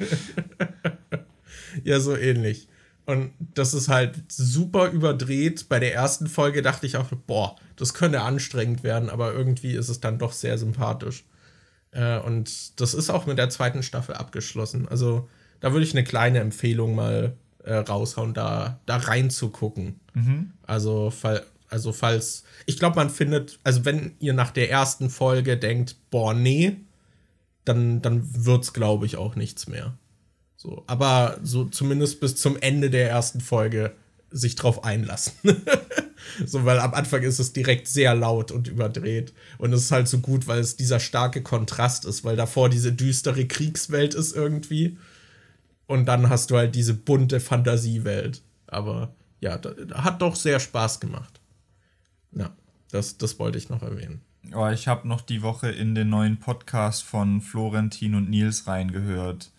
[1.84, 2.66] ja, so ähnlich.
[3.06, 5.68] Und das ist halt super überdreht.
[5.68, 9.88] Bei der ersten Folge dachte ich auch, boah, das könnte anstrengend werden, aber irgendwie ist
[9.88, 11.24] es dann doch sehr sympathisch.
[11.92, 14.88] Äh, und das ist auch mit der zweiten Staffel abgeschlossen.
[14.88, 15.28] Also
[15.60, 20.00] da würde ich eine kleine Empfehlung mal äh, raushauen, da, da reinzugucken.
[20.66, 25.56] Also, fall, also falls, ich glaube, man findet, also wenn ihr nach der ersten Folge
[25.56, 26.76] denkt, boah, nee,
[27.64, 29.96] dann, dann wird's, glaube ich, auch nichts mehr.
[30.66, 33.92] So, aber so zumindest bis zum Ende der ersten Folge
[34.32, 35.32] sich drauf einlassen.
[36.44, 39.32] so, weil am Anfang ist es direkt sehr laut und überdreht.
[39.58, 42.92] Und es ist halt so gut, weil es dieser starke Kontrast ist, weil davor diese
[42.92, 44.98] düstere Kriegswelt ist irgendwie.
[45.86, 48.42] Und dann hast du halt diese bunte Fantasiewelt.
[48.66, 51.40] Aber ja, da, hat doch sehr Spaß gemacht.
[52.32, 52.50] Ja,
[52.90, 54.20] das, das wollte ich noch erwähnen.
[54.52, 59.52] Oh, ich habe noch die Woche in den neuen Podcast von Florentin und Nils reingehört.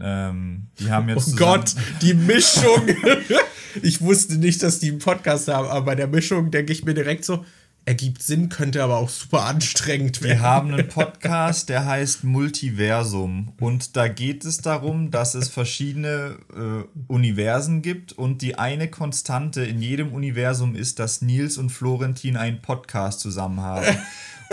[0.00, 2.82] Ähm, die haben jetzt Oh Gott, die Mischung.
[3.82, 6.94] ich wusste nicht, dass die einen Podcast haben, aber bei der Mischung denke ich mir
[6.94, 7.44] direkt so,
[7.86, 10.42] ergibt Sinn, könnte aber auch super anstrengend Wir werden.
[10.42, 13.52] haben einen Podcast, der heißt Multiversum.
[13.60, 18.12] Und da geht es darum, dass es verschiedene äh, Universen gibt.
[18.12, 23.60] Und die eine Konstante in jedem Universum ist, dass Nils und Florentin einen Podcast zusammen
[23.60, 23.86] haben.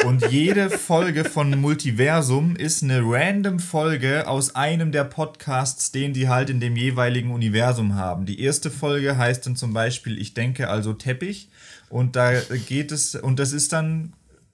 [0.06, 6.28] Und jede Folge von Multiversum ist eine random Folge aus einem der Podcasts, den die
[6.28, 8.26] halt in dem jeweiligen Universum haben.
[8.26, 11.50] Die erste Folge heißt dann zum Beispiel, ich denke also Teppich.
[11.90, 12.34] Und da
[12.68, 14.14] geht es, und das ist dann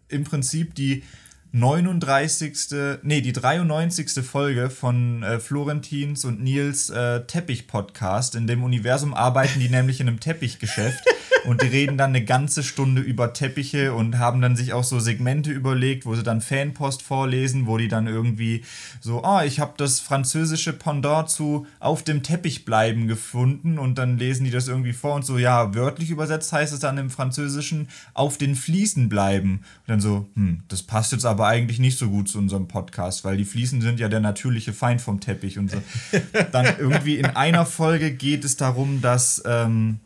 [0.09, 1.03] im Prinzip die
[1.51, 2.99] 39.
[3.01, 4.23] Nee, die 93.
[4.23, 8.35] Folge von äh, Florentins und Nils äh, Teppich-Podcast.
[8.35, 11.03] In dem Universum arbeiten die nämlich in einem Teppichgeschäft
[11.45, 14.99] und die reden dann eine ganze Stunde über Teppiche und haben dann sich auch so
[14.99, 18.63] Segmente überlegt, wo sie dann Fanpost vorlesen, wo die dann irgendwie
[19.01, 24.19] so, ah, ich habe das französische Pendant zu auf dem Teppich bleiben gefunden und dann
[24.19, 27.87] lesen die das irgendwie vor und so, ja, wörtlich übersetzt heißt es dann im Französischen
[28.13, 29.63] auf den Fliesen bleiben.
[29.79, 33.23] Und dann so, hm, das passt jetzt aber eigentlich nicht so gut zu unserem Podcast,
[33.23, 35.81] weil die Fliesen sind ja der natürliche Feind vom Teppich und so.
[36.51, 39.99] Dann irgendwie in einer Folge geht es darum, dass ähm,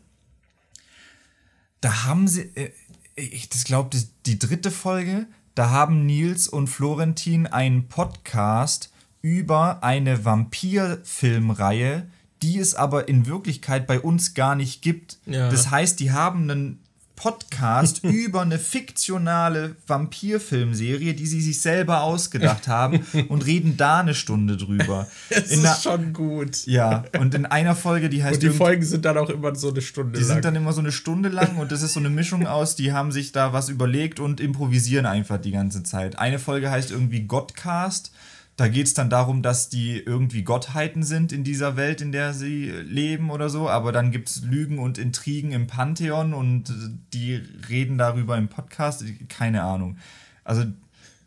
[1.80, 2.70] da haben sie, äh,
[3.16, 8.90] ich das glaube, die dritte Folge, da haben Nils und Florentin einen Podcast
[9.22, 12.06] über eine Vampir-Filmreihe,
[12.42, 15.18] die es aber in Wirklichkeit bei uns gar nicht gibt.
[15.26, 15.48] Ja.
[15.48, 16.83] Das heißt, die haben einen
[17.16, 24.14] Podcast über eine fiktionale Vampirfilmserie, die sie sich selber ausgedacht haben und reden da eine
[24.14, 25.06] Stunde drüber.
[25.30, 26.66] Das In ist einer- schon gut.
[26.66, 29.70] ja, und in einer Folge, die heißt Und die Folgen sind dann auch immer so
[29.70, 30.34] eine Stunde die lang.
[30.34, 32.92] sind dann immer so eine Stunde lang und das ist so eine Mischung aus, die
[32.92, 36.18] haben sich da was überlegt und improvisieren einfach die ganze Zeit.
[36.18, 38.10] Eine Folge heißt irgendwie Godcast.
[38.56, 42.34] Da geht es dann darum, dass die irgendwie Gottheiten sind in dieser Welt, in der
[42.34, 43.68] sie leben oder so.
[43.68, 46.72] Aber dann gibt es Lügen und Intrigen im Pantheon und
[47.12, 49.04] die reden darüber im Podcast.
[49.28, 49.96] Keine Ahnung.
[50.44, 50.64] Also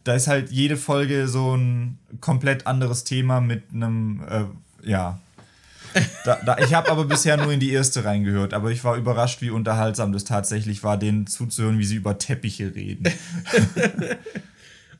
[0.05, 5.19] da ist halt jede Folge so ein komplett anderes Thema mit einem, äh, ja,
[6.25, 9.41] da, da, ich habe aber bisher nur in die erste reingehört, aber ich war überrascht,
[9.41, 13.05] wie unterhaltsam das tatsächlich war, denen zuzuhören, wie sie über Teppiche reden.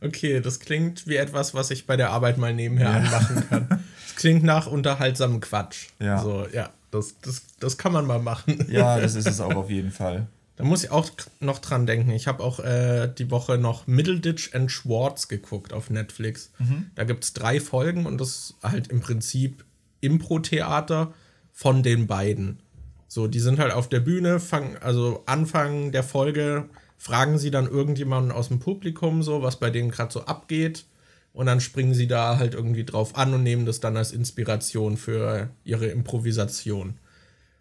[0.02, 3.84] Okay, das klingt wie etwas, was ich bei der Arbeit mal nebenher anmachen kann.
[4.08, 5.90] Das klingt nach unterhaltsamem Quatsch.
[6.00, 6.18] Ja.
[6.18, 8.66] So, ja, das, das, das kann man mal machen.
[8.72, 10.26] Ja, das ist es auch auf jeden Fall.
[10.56, 12.10] Da muss ich auch noch dran denken.
[12.10, 16.50] Ich habe auch äh, die Woche noch Middleditch and Schwartz geguckt auf Netflix.
[16.96, 19.64] Da gibt es drei Folgen und das ist halt im Prinzip
[20.02, 21.14] Impro-Theater
[21.54, 22.60] von den beiden.
[23.08, 27.68] So, die sind halt auf der Bühne, fangen, also Anfang der Folge fragen sie dann
[27.68, 30.86] irgendjemanden aus dem Publikum so, was bei denen gerade so abgeht.
[31.34, 34.98] Und dann springen sie da halt irgendwie drauf an und nehmen das dann als Inspiration
[34.98, 36.98] für ihre Improvisation.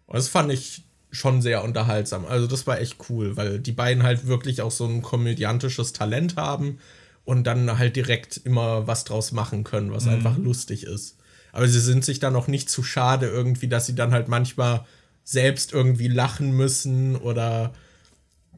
[0.07, 2.25] Und das fand ich schon sehr unterhaltsam.
[2.25, 6.35] Also das war echt cool, weil die beiden halt wirklich auch so ein komödiantisches Talent
[6.35, 6.79] haben
[7.23, 11.17] und dann halt direkt immer was draus machen können, was einfach lustig ist.
[11.51, 14.85] Aber sie sind sich dann auch nicht zu schade irgendwie, dass sie dann halt manchmal
[15.23, 17.73] selbst irgendwie lachen müssen oder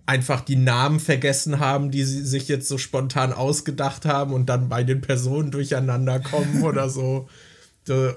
[0.09, 4.67] einfach die Namen vergessen haben, die sie sich jetzt so spontan ausgedacht haben und dann
[4.67, 7.29] bei den Personen durcheinander kommen oder so.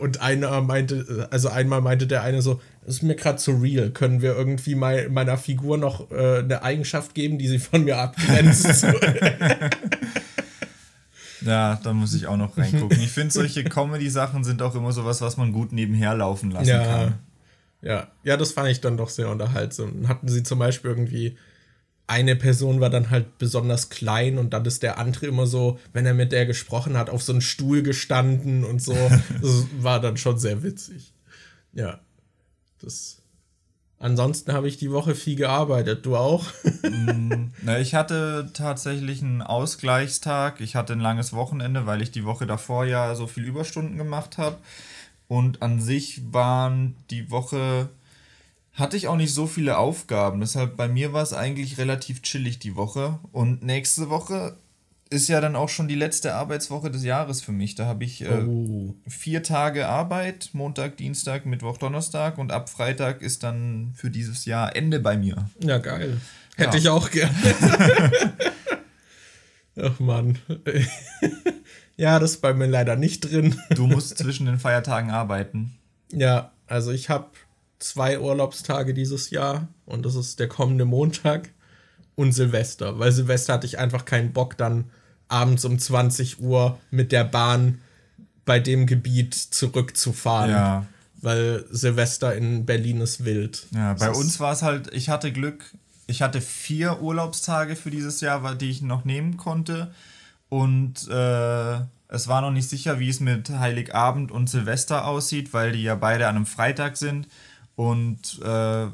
[0.00, 3.90] Und einer meinte, also einmal meinte der eine so, das ist mir gerade zu real.
[3.90, 7.98] Können wir irgendwie mei- meiner Figur noch äh, eine Eigenschaft geben, die sie von mir
[7.98, 8.86] abgrenzt?
[11.44, 13.00] Ja, da muss ich auch noch reingucken.
[13.00, 16.84] Ich finde, solche Comedy-Sachen sind auch immer sowas, was man gut nebenher laufen lassen ja.
[16.84, 17.14] kann.
[17.80, 20.06] ja, ja, das fand ich dann doch sehr unterhaltsam.
[20.06, 21.36] Hatten sie zum Beispiel irgendwie
[22.06, 26.04] eine Person war dann halt besonders klein und dann ist der andere immer so, wenn
[26.04, 28.94] er mit der gesprochen hat, auf so einen Stuhl gestanden und so.
[29.40, 31.12] Das war dann schon sehr witzig.
[31.72, 32.00] Ja.
[32.80, 33.18] Das.
[33.98, 36.04] Ansonsten habe ich die Woche viel gearbeitet.
[36.04, 36.46] Du auch?
[37.62, 40.60] Na, ich hatte tatsächlich einen Ausgleichstag.
[40.60, 44.38] Ich hatte ein langes Wochenende, weil ich die Woche davor ja so viel Überstunden gemacht
[44.38, 44.58] habe.
[45.28, 47.88] Und an sich waren die Woche,
[48.74, 50.40] hatte ich auch nicht so viele Aufgaben.
[50.40, 53.18] Deshalb bei mir war es eigentlich relativ chillig die Woche.
[53.32, 54.56] Und nächste Woche
[55.10, 57.74] ist ja dann auch schon die letzte Arbeitswoche des Jahres für mich.
[57.74, 58.94] Da habe ich äh, Oh.
[59.06, 64.74] vier Tage Arbeit, Montag, Dienstag, Mittwoch, Donnerstag und ab Freitag ist dann für dieses Jahr
[64.74, 65.50] Ende bei mir.
[65.60, 66.18] Ja, geil.
[66.56, 66.82] Hätte Ja.
[66.82, 67.34] ich auch gerne.
[69.82, 70.38] Ach Mann.
[71.96, 73.56] ja, das ist bei mir leider nicht drin.
[73.70, 75.74] Du musst zwischen den Feiertagen arbeiten.
[76.10, 77.26] Ja, also ich habe
[77.82, 81.50] zwei Urlaubstage dieses Jahr und das ist der kommende Montag
[82.14, 82.98] und Silvester.
[82.98, 84.90] Weil Silvester hatte ich einfach keinen Bock, dann
[85.28, 87.80] abends um 20 Uhr mit der Bahn
[88.44, 90.50] bei dem Gebiet zurückzufahren.
[90.50, 90.86] Ja.
[91.20, 93.66] Weil Silvester in Berlin ist wild.
[93.72, 95.64] Ja, bei Das uns war es halt, ich hatte Glück,
[96.06, 99.94] ich hatte vier Urlaubstage für dieses Jahr, die ich noch nehmen konnte.
[100.48, 105.72] Und äh, es war noch nicht sicher, wie es mit Heiligabend und Silvester aussieht, weil
[105.72, 107.28] die ja beide an einem Freitag sind.
[107.76, 108.86] Und äh,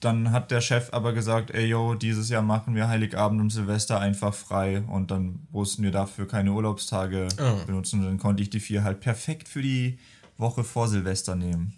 [0.00, 3.98] dann hat der Chef aber gesagt, ey yo, dieses Jahr machen wir Heiligabend und Silvester
[3.98, 4.82] einfach frei.
[4.82, 7.54] Und dann mussten wir dafür keine Urlaubstage Ah.
[7.66, 8.00] benutzen.
[8.00, 9.98] Und dann konnte ich die vier halt perfekt für die
[10.38, 11.74] Woche vor Silvester nehmen.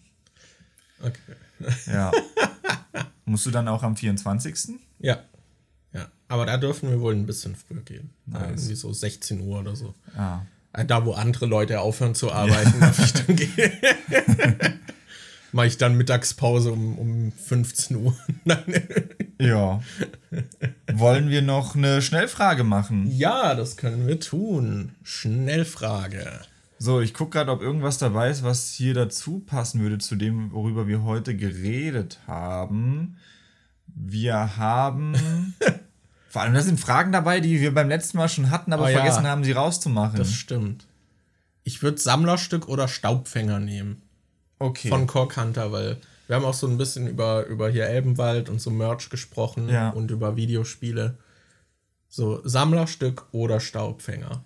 [1.00, 1.36] Okay.
[1.86, 2.12] Ja.
[3.24, 4.78] Musst du dann auch am 24.?
[5.00, 5.18] Ja.
[5.92, 6.06] Ja.
[6.28, 8.10] Aber da dürfen wir wohl ein bisschen früher gehen.
[8.26, 8.42] Nice.
[8.50, 9.92] Irgendwie so 16 Uhr oder so.
[10.16, 10.42] Ah.
[10.72, 13.72] Äh, Da, wo andere Leute aufhören zu arbeiten, darf ich dann gehen.
[15.52, 18.16] Mache ich dann Mittagspause um, um 15 Uhr.
[19.40, 19.80] Ja.
[20.92, 23.08] Wollen wir noch eine Schnellfrage machen?
[23.08, 24.96] ja, das können wir tun.
[25.04, 26.40] Schnellfrage.
[26.80, 30.50] So, ich gucke gerade, ob irgendwas dabei ist, was hier dazu passen würde zu dem,
[30.52, 33.16] worüber wir heute geredet haben.
[33.86, 35.54] Wir haben.
[36.28, 38.88] Vor allem, da sind Fragen dabei, die wir beim letzten Mal schon hatten, aber Oh
[38.88, 38.98] ja.
[38.98, 40.18] vergessen haben, sie rauszumachen.
[40.18, 40.86] Das stimmt.
[41.62, 44.02] Ich würde Sammlerstück oder Staubfänger nehmen.
[44.58, 44.88] Okay.
[44.88, 45.96] Von Cork Hunter, weil
[46.26, 49.90] wir haben auch so ein bisschen über, über hier Elbenwald und so Merch gesprochen Ja.
[49.90, 51.16] und über Videospiele.
[52.08, 54.44] So Sammlerstück oder Staubfänger.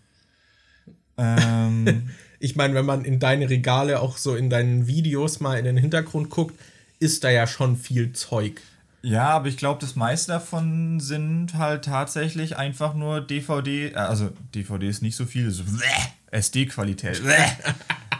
[1.19, 5.65] ähm, Ich meine, wenn man in deine Regale auch so in deinen Videos mal in
[5.65, 6.59] den Hintergrund guckt,
[6.99, 8.61] ist da ja schon viel Zeug.
[9.03, 14.30] Ja, aber ich glaube, das meiste davon sind halt tatsächlich einfach nur DVD, äh, also
[14.55, 15.64] DVD ist nicht so viel, so
[16.30, 17.20] SD-Qualität.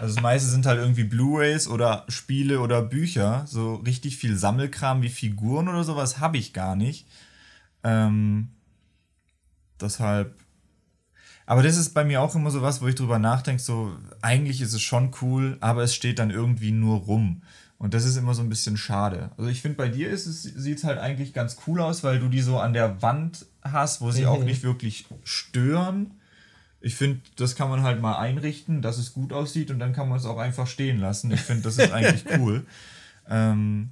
[0.01, 3.45] Also das meiste sind halt irgendwie Blu-rays oder Spiele oder Bücher.
[3.47, 7.07] So richtig viel Sammelkram wie Figuren oder sowas habe ich gar nicht.
[7.85, 8.49] Ähm,
[9.81, 10.35] deshalb.
[11.47, 14.61] Aber das ist bei mir auch immer so was, wo ich drüber nachdenke, so eigentlich
[14.61, 17.43] ist es schon cool, aber es steht dann irgendwie nur rum.
[17.83, 19.33] Und das ist immer so ein bisschen schade.
[19.37, 22.21] Also ich finde, bei dir ist es, sieht es halt eigentlich ganz cool aus, weil
[22.21, 24.29] du die so an der Wand hast, wo sie mhm.
[24.29, 26.13] auch nicht wirklich stören.
[26.81, 30.09] Ich finde, das kann man halt mal einrichten, dass es gut aussieht und dann kann
[30.09, 31.33] man es auch einfach stehen lassen.
[31.33, 32.65] Ich finde, das ist eigentlich cool.
[33.29, 33.91] Ähm,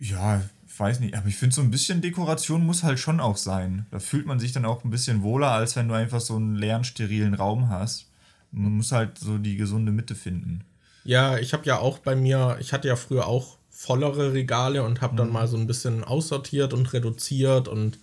[0.00, 3.36] ja, ich weiß nicht, aber ich finde, so ein bisschen Dekoration muss halt schon auch
[3.36, 3.84] sein.
[3.90, 6.56] Da fühlt man sich dann auch ein bisschen wohler, als wenn du einfach so einen
[6.56, 8.06] leeren, sterilen Raum hast.
[8.50, 10.64] Man muss halt so die gesunde Mitte finden.
[11.08, 15.00] Ja, ich habe ja auch bei mir, ich hatte ja früher auch vollere Regale und
[15.00, 15.32] habe dann mhm.
[15.32, 17.98] mal so ein bisschen aussortiert und reduziert und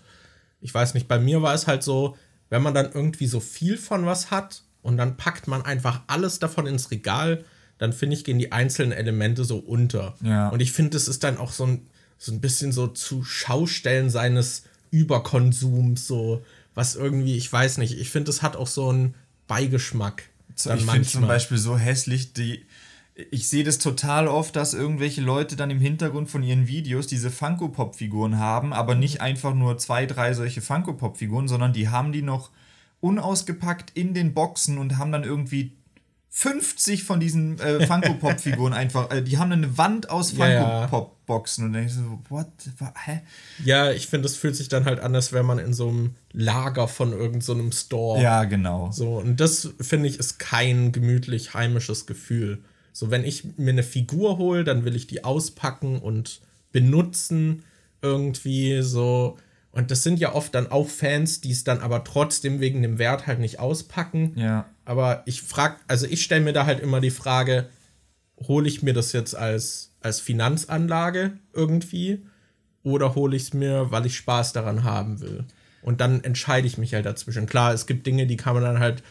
[0.59, 2.17] ich weiß nicht, bei mir war es halt so,
[2.49, 6.39] wenn man dann irgendwie so viel von was hat und dann packt man einfach alles
[6.39, 7.45] davon ins Regal,
[7.77, 10.15] dann finde ich, gehen die einzelnen Elemente so unter.
[10.23, 10.49] Ja.
[10.49, 11.85] Und ich finde, es ist dann auch so ein,
[12.17, 16.43] so ein bisschen so zu Schaustellen seines Überkonsums, so
[16.73, 19.13] was irgendwie, ich weiß nicht, ich finde, es hat auch so einen
[19.47, 20.23] Beigeschmack.
[20.55, 22.65] ich finde zum Beispiel so hässlich die,
[23.16, 27.32] ich sehe das total oft, dass irgendwelche Leute dann im Hintergrund von ihren Videos diese
[27.32, 32.51] Funko-Pop-Figuren haben, aber nicht einfach nur zwei, drei solche Funko-Pop-Figuren, sondern die haben die noch
[32.99, 35.72] unausgepackt in den Boxen und haben dann irgendwie
[36.30, 41.84] 50 von diesen äh, Funko-Pop-Figuren einfach, äh, die haben eine Wand aus Funko-Pop-Boxen und dann
[41.84, 42.47] denkst du so, what,
[43.05, 43.22] hä?
[43.63, 46.16] Ja, ich finde, es fühlt sich dann halt an, als wäre man in so einem
[46.34, 48.22] Lager von irgendeinem so Store.
[48.22, 48.91] Ja, genau.
[48.91, 52.61] So, und das finde ich ist kein gemütlich heimisches Gefühl.
[52.95, 56.39] So, wenn ich mir eine Figur hole, dann will ich die auspacken und
[56.71, 57.63] benutzen
[58.01, 59.37] irgendwie so.
[59.73, 62.97] Und das sind ja oft dann auch Fans, die es dann aber trotzdem wegen dem
[62.97, 64.31] Wert halt nicht auspacken.
[64.37, 64.69] Ja.
[64.85, 67.67] Aber ich frage, also ich stelle mir da halt immer die Frage,
[68.47, 72.25] hole ich mir das jetzt als, als Finanzanlage irgendwie
[72.81, 75.43] oder hole ich es mir, weil ich Spaß daran haben will?
[75.81, 77.45] Und dann entscheide ich mich halt dazwischen.
[77.45, 79.03] Klar, es gibt Dinge, die kann man dann halt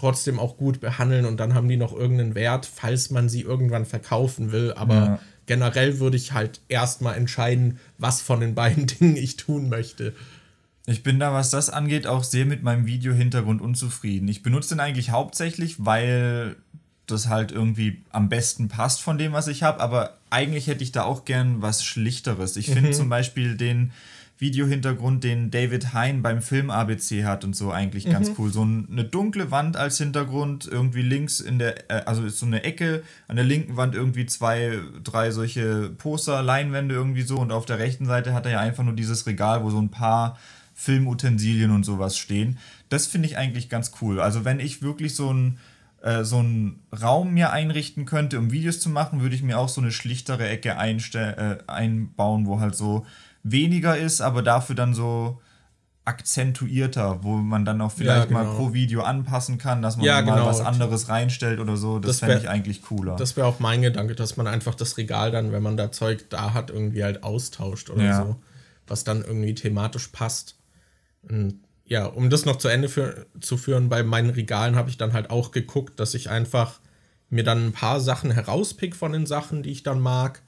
[0.00, 3.84] trotzdem auch gut behandeln und dann haben die noch irgendeinen Wert, falls man sie irgendwann
[3.84, 4.72] verkaufen will.
[4.72, 5.20] Aber ja.
[5.46, 10.14] generell würde ich halt erstmal entscheiden, was von den beiden Dingen ich tun möchte.
[10.86, 14.26] Ich bin da, was das angeht, auch sehr mit meinem Video-Hintergrund unzufrieden.
[14.28, 16.56] Ich benutze den eigentlich hauptsächlich, weil
[17.06, 20.92] das halt irgendwie am besten passt von dem, was ich habe, aber eigentlich hätte ich
[20.92, 22.56] da auch gern was Schlichteres.
[22.56, 22.94] Ich finde mhm.
[22.94, 23.92] zum Beispiel den
[24.40, 28.12] Videohintergrund, den David Hein beim Film ABC hat und so eigentlich mhm.
[28.12, 28.50] ganz cool.
[28.50, 32.64] So eine dunkle Wand als Hintergrund, irgendwie links in der, äh, also ist so eine
[32.64, 37.66] Ecke, an der linken Wand irgendwie zwei, drei solche Poster, Leinwände irgendwie so und auf
[37.66, 40.38] der rechten Seite hat er ja einfach nur dieses Regal, wo so ein paar
[40.74, 42.56] Filmutensilien und sowas stehen.
[42.88, 44.20] Das finde ich eigentlich ganz cool.
[44.20, 45.58] Also wenn ich wirklich so ein
[46.02, 49.68] äh, so einen Raum mir einrichten könnte, um Videos zu machen, würde ich mir auch
[49.68, 53.04] so eine schlichtere Ecke äh, einbauen, wo halt so
[53.42, 55.40] weniger ist, aber dafür dann so
[56.04, 58.44] akzentuierter, wo man dann auch vielleicht ja, genau.
[58.44, 60.46] mal pro Video anpassen kann, dass man ja, mal genau.
[60.46, 61.98] was anderes reinstellt oder so.
[61.98, 63.16] Das, das fände ich eigentlich cooler.
[63.16, 66.28] Das wäre auch mein Gedanke, dass man einfach das Regal dann, wenn man da Zeug
[66.30, 68.16] da hat, irgendwie halt austauscht oder ja.
[68.16, 68.36] so.
[68.86, 70.58] Was dann irgendwie thematisch passt.
[71.22, 74.96] Und ja, um das noch zu Ende für, zu führen, bei meinen Regalen habe ich
[74.96, 76.80] dann halt auch geguckt, dass ich einfach
[77.28, 80.42] mir dann ein paar Sachen herauspick von den Sachen, die ich dann mag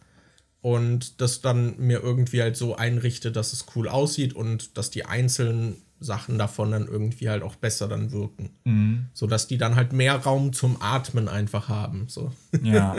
[0.62, 5.04] und das dann mir irgendwie halt so einrichte, dass es cool aussieht und dass die
[5.04, 8.50] einzelnen Sachen davon dann irgendwie halt auch besser dann wirken.
[8.64, 9.06] Mhm.
[9.12, 12.06] So dass die dann halt mehr Raum zum Atmen einfach haben.
[12.08, 12.32] So.
[12.62, 12.96] Ja.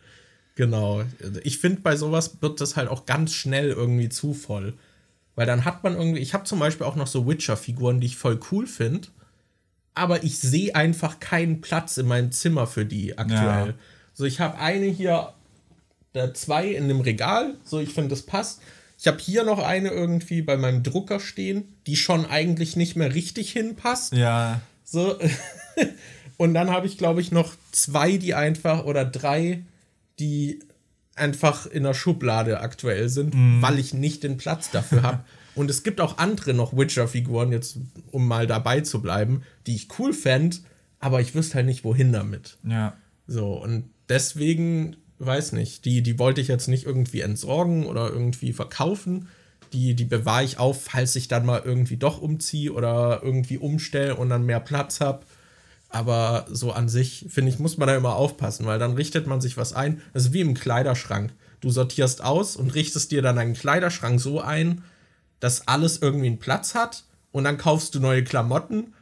[0.56, 1.04] genau.
[1.44, 4.74] Ich finde, bei sowas wird das halt auch ganz schnell irgendwie zu voll.
[5.36, 8.16] Weil dann hat man irgendwie, ich habe zum Beispiel auch noch so Witcher-Figuren, die ich
[8.16, 9.08] voll cool finde,
[9.94, 13.68] aber ich sehe einfach keinen Platz in meinem Zimmer für die aktuell.
[13.68, 13.74] Ja.
[14.14, 15.34] So, ich habe eine hier
[16.34, 17.54] zwei in dem Regal.
[17.64, 18.60] So, ich finde, das passt.
[18.98, 23.14] Ich habe hier noch eine irgendwie bei meinem Drucker stehen, die schon eigentlich nicht mehr
[23.14, 24.14] richtig hinpasst.
[24.14, 24.60] Ja.
[24.84, 25.18] So.
[26.38, 29.64] Und dann habe ich, glaube ich, noch zwei, die einfach oder drei,
[30.18, 30.60] die
[31.14, 33.62] einfach in der Schublade aktuell sind, mm.
[33.62, 35.24] weil ich nicht den Platz dafür habe.
[35.54, 37.78] Und es gibt auch andere noch Witcher-Figuren, jetzt
[38.12, 40.58] um mal dabei zu bleiben, die ich cool fände,
[41.00, 42.58] aber ich wüsste halt nicht, wohin damit.
[42.68, 42.94] Ja.
[43.26, 48.52] So, und deswegen weiß nicht, die, die wollte ich jetzt nicht irgendwie entsorgen oder irgendwie
[48.52, 49.28] verkaufen.
[49.72, 54.16] Die, die bewahre ich auf, falls ich dann mal irgendwie doch umziehe oder irgendwie umstelle
[54.16, 55.24] und dann mehr Platz habe.
[55.88, 59.40] Aber so an sich, finde ich, muss man da immer aufpassen, weil dann richtet man
[59.40, 60.02] sich was ein.
[60.12, 61.32] Das ist wie im Kleiderschrank.
[61.60, 64.84] du sortierst aus und richtest dir dann einen Kleiderschrank so ein,
[65.40, 68.94] dass alles irgendwie einen Platz hat und dann kaufst du neue Klamotten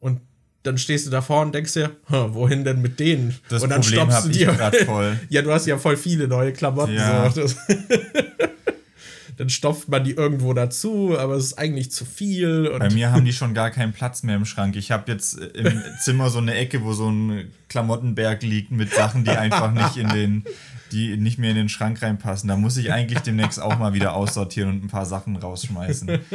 [0.00, 0.20] und
[0.64, 3.34] dann stehst du davor und denkst dir, wohin denn mit denen?
[3.48, 4.52] Das und dann Problem stoppst du dir.
[4.86, 5.20] voll.
[5.28, 6.94] ja, du hast ja voll viele neue Klamotten.
[6.94, 7.30] Ja.
[7.30, 7.44] So.
[9.36, 12.74] dann stopft man die irgendwo dazu, aber es ist eigentlich zu viel.
[12.78, 14.74] Bei mir haben die schon gar keinen Platz mehr im Schrank.
[14.76, 19.24] Ich habe jetzt im Zimmer so eine Ecke, wo so ein Klamottenberg liegt mit Sachen,
[19.24, 20.44] die einfach nicht in den,
[20.92, 22.48] die nicht mehr in den Schrank reinpassen.
[22.48, 26.20] Da muss ich eigentlich demnächst auch mal wieder aussortieren und ein paar Sachen rausschmeißen.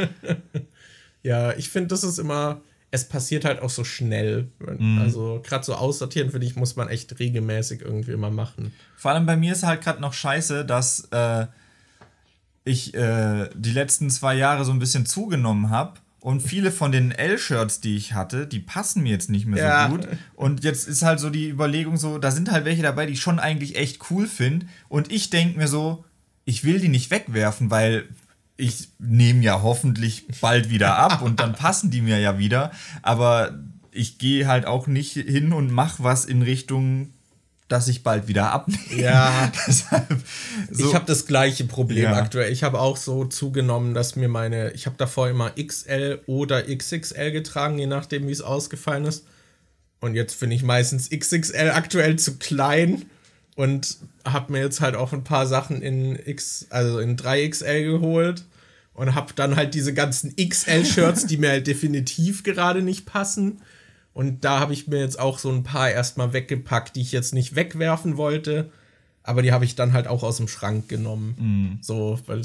[1.21, 2.61] Ja, ich finde, das ist immer,
[2.91, 4.47] es passiert halt auch so schnell.
[4.59, 4.99] Mhm.
[4.99, 8.73] Also gerade so aussortieren, finde ich, muss man echt regelmäßig irgendwie immer machen.
[8.97, 11.45] Vor allem bei mir ist halt gerade noch scheiße, dass äh,
[12.63, 15.99] ich äh, die letzten zwei Jahre so ein bisschen zugenommen habe.
[16.21, 19.89] Und viele von den L-Shirts, die ich hatte, die passen mir jetzt nicht mehr ja.
[19.89, 20.07] so gut.
[20.35, 23.21] Und jetzt ist halt so die Überlegung so, da sind halt welche dabei, die ich
[23.21, 24.65] schon eigentlich echt cool finde.
[24.89, 26.03] Und ich denke mir so,
[26.43, 28.09] ich will die nicht wegwerfen, weil
[28.59, 32.71] ich nehme ja hoffentlich bald wieder ab und dann passen die mir ja wieder.
[33.01, 33.57] Aber
[33.91, 37.13] ich gehe halt auch nicht hin und mache was in Richtung
[37.69, 38.99] dass ich bald wieder abnehme.
[38.99, 39.51] Ja.
[39.67, 40.23] Deshalb,
[40.71, 40.89] so.
[40.89, 42.15] Ich habe das gleiche Problem ja.
[42.15, 42.51] aktuell.
[42.51, 47.31] Ich habe auch so zugenommen, dass mir meine, ich habe davor immer XL oder XXL
[47.31, 49.23] getragen, je nachdem, wie es ausgefallen ist.
[50.01, 53.05] Und jetzt finde ich meistens XXL aktuell zu klein
[53.55, 58.45] und habe mir jetzt halt auch ein paar Sachen in X, also in 3XL geholt
[58.99, 63.61] und habe dann halt diese ganzen XL-Shirts, die mir halt definitiv gerade nicht passen.
[64.11, 67.33] Und da habe ich mir jetzt auch so ein paar erstmal weggepackt, die ich jetzt
[67.33, 68.69] nicht wegwerfen wollte.
[69.23, 71.77] Aber die habe ich dann halt auch aus dem Schrank genommen.
[71.79, 71.81] Mm.
[71.81, 72.41] So, weil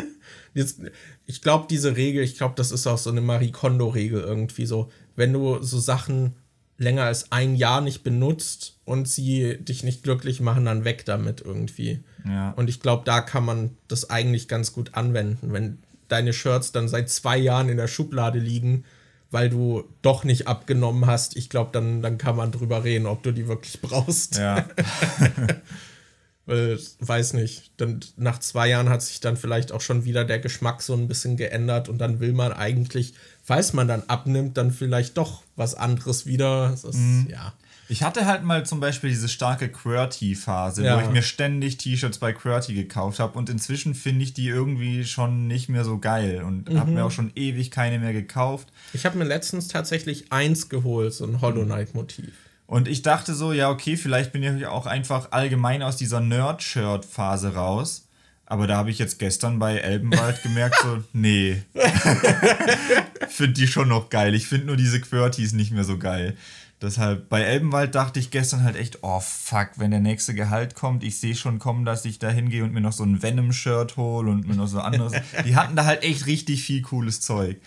[0.54, 0.80] jetzt,
[1.26, 4.90] ich glaube, diese Regel, ich glaube, das ist auch so eine Marie Kondo-Regel irgendwie so.
[5.16, 6.34] Wenn du so Sachen
[6.78, 11.42] länger als ein Jahr nicht benutzt und sie dich nicht glücklich machen, dann weg damit
[11.42, 12.00] irgendwie.
[12.26, 12.52] Ja.
[12.52, 15.52] Und ich glaube, da kann man das eigentlich ganz gut anwenden.
[15.52, 15.76] Wenn
[16.12, 18.84] deine Shirts dann seit zwei Jahren in der Schublade liegen,
[19.30, 23.22] weil du doch nicht abgenommen hast, ich glaube, dann, dann kann man drüber reden, ob
[23.22, 24.36] du die wirklich brauchst.
[24.36, 24.68] Ja.
[26.46, 30.40] weil, weiß nicht, dann nach zwei Jahren hat sich dann vielleicht auch schon wieder der
[30.40, 34.72] Geschmack so ein bisschen geändert und dann will man eigentlich, falls man dann abnimmt, dann
[34.72, 36.70] vielleicht doch was anderes wieder.
[36.70, 37.28] Das, mhm.
[37.30, 37.52] Ja.
[37.90, 40.96] Ich hatte halt mal zum Beispiel diese starke QWERTY-Phase, ja.
[40.96, 45.04] wo ich mir ständig T-Shirts bei QWERTY gekauft habe und inzwischen finde ich die irgendwie
[45.04, 46.78] schon nicht mehr so geil und mhm.
[46.78, 48.68] habe mir auch schon ewig keine mehr gekauft.
[48.92, 52.30] Ich habe mir letztens tatsächlich eins geholt, so ein Hollow Knight-Motiv.
[52.68, 57.54] Und ich dachte so, ja, okay, vielleicht bin ich auch einfach allgemein aus dieser Nerd-Shirt-Phase
[57.54, 58.06] raus.
[58.50, 61.62] Aber da habe ich jetzt gestern bei Elbenwald gemerkt, so, nee.
[63.28, 64.34] finde die schon noch geil.
[64.34, 66.36] Ich finde nur diese QWERTYs nicht mehr so geil.
[66.82, 71.04] Deshalb, bei Elbenwald dachte ich gestern halt echt, oh fuck, wenn der nächste Gehalt kommt,
[71.04, 74.28] ich sehe schon kommen, dass ich da hingehe und mir noch so ein Venom-Shirt hole
[74.28, 75.12] und mir noch so anderes.
[75.44, 77.60] Die hatten da halt echt richtig viel cooles Zeug.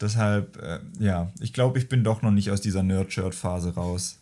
[0.00, 4.20] Deshalb, äh, ja, ich glaube, ich bin doch noch nicht aus dieser Nerd-Shirt-Phase raus.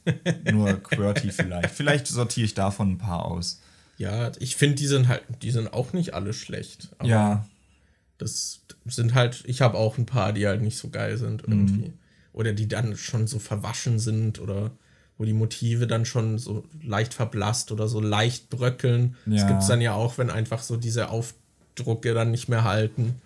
[0.50, 1.70] Nur QWERTY vielleicht.
[1.70, 3.60] Vielleicht sortiere ich davon ein paar aus.
[3.98, 6.88] Ja, ich finde, die sind halt, die sind auch nicht alle schlecht.
[7.02, 7.46] ja.
[8.16, 11.88] Das sind halt, ich habe auch ein paar, die halt nicht so geil sind irgendwie.
[11.88, 11.92] Mhm
[12.38, 14.70] oder die dann schon so verwaschen sind oder
[15.18, 19.16] wo die Motive dann schon so leicht verblasst oder so leicht bröckeln.
[19.26, 19.38] Ja.
[19.38, 23.20] Das gibt es dann ja auch, wenn einfach so diese Aufdrucke dann nicht mehr halten.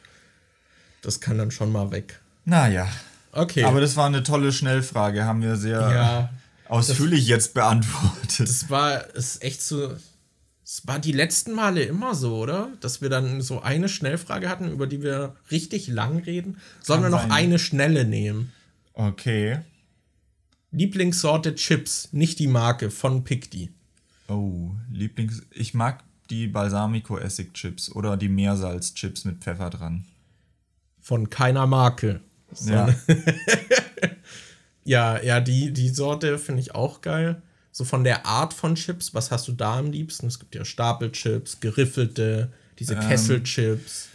[1.02, 2.20] Das kann dann schon mal weg.
[2.46, 2.88] Naja.
[3.32, 3.64] Okay.
[3.64, 6.30] Aber das war eine tolle Schnellfrage, haben wir sehr ja,
[6.68, 8.48] ausführlich das, jetzt beantwortet.
[8.48, 9.94] Das war ist echt so.
[10.72, 12.72] Es war die letzten Male immer so, oder?
[12.80, 16.56] Dass wir dann so eine Schnellfrage hatten, über die wir richtig lang reden.
[16.80, 18.54] Sollen wir noch eine schnelle nehmen?
[18.94, 19.58] Okay.
[20.70, 23.68] Lieblingssorte Chips, nicht die Marke, von Picti.
[24.28, 25.42] Oh, Lieblings.
[25.50, 30.06] Ich mag die Balsamico-Essig-Chips oder die Meersalz-Chips mit Pfeffer dran.
[31.02, 32.22] Von keiner Marke.
[32.50, 32.94] So ja.
[34.84, 37.42] ja, ja, die, die Sorte finde ich auch geil.
[37.72, 40.26] So von der Art von Chips, was hast du da am liebsten?
[40.26, 44.08] Es gibt ja Stapelchips, geriffelte, diese ähm, Kesselchips.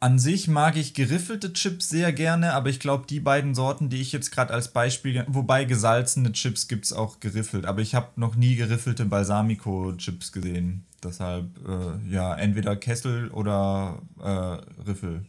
[0.00, 4.00] An sich mag ich geriffelte Chips sehr gerne, aber ich glaube, die beiden Sorten, die
[4.00, 8.08] ich jetzt gerade als Beispiel, wobei gesalzene Chips gibt es auch geriffelt, aber ich habe
[8.14, 10.84] noch nie geriffelte Balsamico-Chips gesehen.
[11.02, 15.24] Deshalb, äh, ja, entweder Kessel oder äh, Riffel.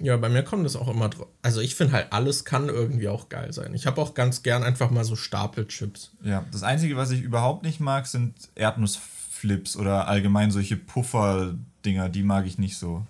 [0.00, 1.26] Ja, bei mir kommt das auch immer drauf.
[1.42, 3.74] Also ich finde halt, alles kann irgendwie auch geil sein.
[3.74, 6.12] Ich habe auch ganz gern einfach mal so Stapelchips.
[6.22, 12.08] Ja, das Einzige, was ich überhaupt nicht mag, sind Erdnussflips oder allgemein solche Puffer-Dinger.
[12.08, 13.04] Die mag ich nicht so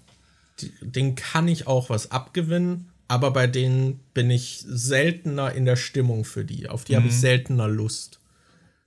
[0.81, 6.25] den kann ich auch was abgewinnen, aber bei denen bin ich seltener in der Stimmung
[6.25, 6.69] für die.
[6.69, 6.97] Auf die mhm.
[6.97, 8.21] habe ich seltener Lust.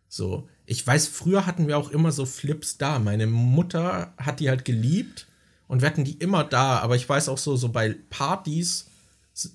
[0.08, 0.48] So.
[0.66, 3.00] Ich weiß, früher hatten wir auch immer so Flips da.
[3.00, 5.28] Meine Mutter hat die halt geliebt
[5.72, 6.80] und wir hatten die immer da.
[6.80, 8.88] Aber ich weiß auch so, so bei Partys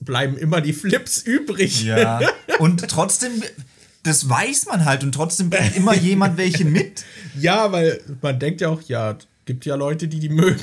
[0.01, 1.85] bleiben immer die Flips übrig.
[1.85, 2.21] Ja.
[2.59, 3.43] Und trotzdem,
[4.03, 7.05] das weiß man halt und trotzdem bringt immer jemand welche mit.
[7.39, 10.59] Ja, weil man denkt ja auch, ja, gibt ja Leute, die die mögen.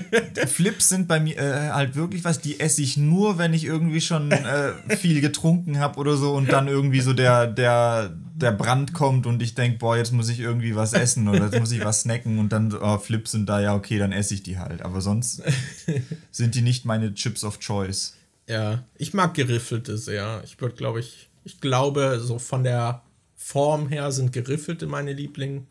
[0.48, 4.00] Flips sind bei mir äh, halt wirklich was, die esse ich nur, wenn ich irgendwie
[4.00, 8.92] schon äh, viel getrunken habe oder so und dann irgendwie so der, der, der Brand
[8.92, 11.82] kommt und ich denke, boah, jetzt muss ich irgendwie was essen oder jetzt muss ich
[11.84, 14.82] was snacken und dann oh, Flips sind da, ja, okay, dann esse ich die halt.
[14.82, 15.42] Aber sonst
[16.30, 18.14] sind die nicht meine Chips of Choice.
[18.46, 20.42] Ja, ich mag geriffelte sehr.
[20.44, 23.02] Ich würde, glaube ich, ich glaube, so von der
[23.36, 25.62] Form her sind geriffelte meine Lieblinge.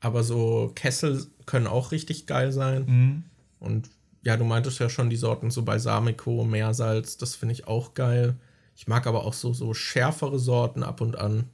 [0.00, 2.84] Aber so Kessel können auch richtig geil sein.
[2.86, 3.22] Mhm.
[3.60, 3.90] Und
[4.22, 8.36] ja, du meintest ja schon die Sorten so Balsamico, Meersalz, das finde ich auch geil.
[8.76, 11.44] Ich mag aber auch so, so schärfere Sorten ab und an.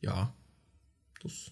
[0.00, 0.32] Ja,
[1.22, 1.50] das,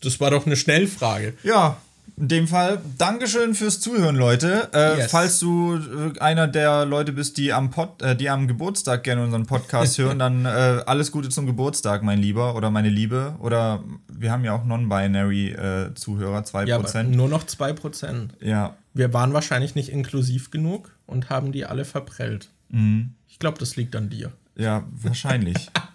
[0.00, 1.34] das war doch eine Schnellfrage.
[1.42, 1.76] Ja,
[2.16, 4.68] in dem Fall, Dankeschön fürs Zuhören, Leute.
[4.72, 5.10] Äh, Yes.
[5.10, 9.24] Falls du äh, einer der Leute bist, die am, Pod, äh, die am Geburtstag gerne
[9.24, 13.34] unseren Podcast hören, dann äh, alles Gute zum Geburtstag, mein Lieber oder meine Liebe.
[13.40, 16.66] Oder wir haben ja auch Non-Binary-Zuhörer, 2%.
[16.66, 18.28] Ja, aber nur noch 2%.
[18.40, 22.48] ja, Wir waren wahrscheinlich nicht inklusiv genug und haben die alle verprellt.
[22.68, 23.14] Mhm.
[23.28, 24.32] Ich glaube, das liegt an dir.
[24.56, 25.68] ja, wahrscheinlich.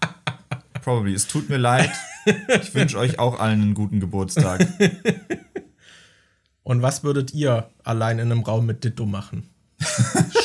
[0.90, 1.14] Probably.
[1.14, 1.92] Es tut mir leid.
[2.62, 4.68] Ich wünsche euch auch allen einen guten Geburtstag.
[6.64, 9.48] Und was würdet ihr allein in einem Raum mit Ditto machen?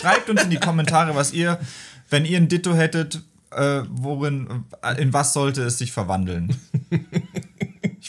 [0.01, 1.59] Schreibt uns in die Kommentare, was ihr,
[2.11, 3.23] wenn ihr ein Ditto hättet,
[3.53, 4.65] äh, worin,
[4.99, 6.55] in was sollte es sich verwandeln?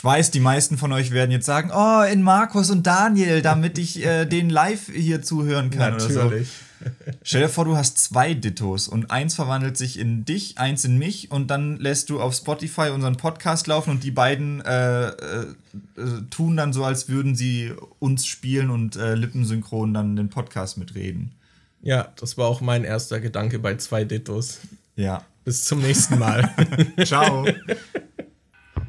[0.05, 3.79] Ich weiß, die meisten von euch werden jetzt sagen, oh, in Markus und Daniel, damit
[3.79, 6.31] ich äh, den live hier zuhören kann oder so.
[7.23, 10.99] Stell dir vor, du hast zwei Dittos und eins verwandelt sich in dich, eins in
[10.99, 15.11] mich und dann lässt du auf Spotify unseren Podcast laufen und die beiden äh, äh,
[15.97, 20.77] äh, tun dann so, als würden sie uns spielen und äh, lippensynchron dann den Podcast
[20.77, 21.31] mitreden.
[21.81, 24.59] Ja, das war auch mein erster Gedanke bei zwei Dittos.
[24.95, 25.25] Ja.
[25.45, 26.53] Bis zum nächsten Mal.
[27.05, 27.47] Ciao.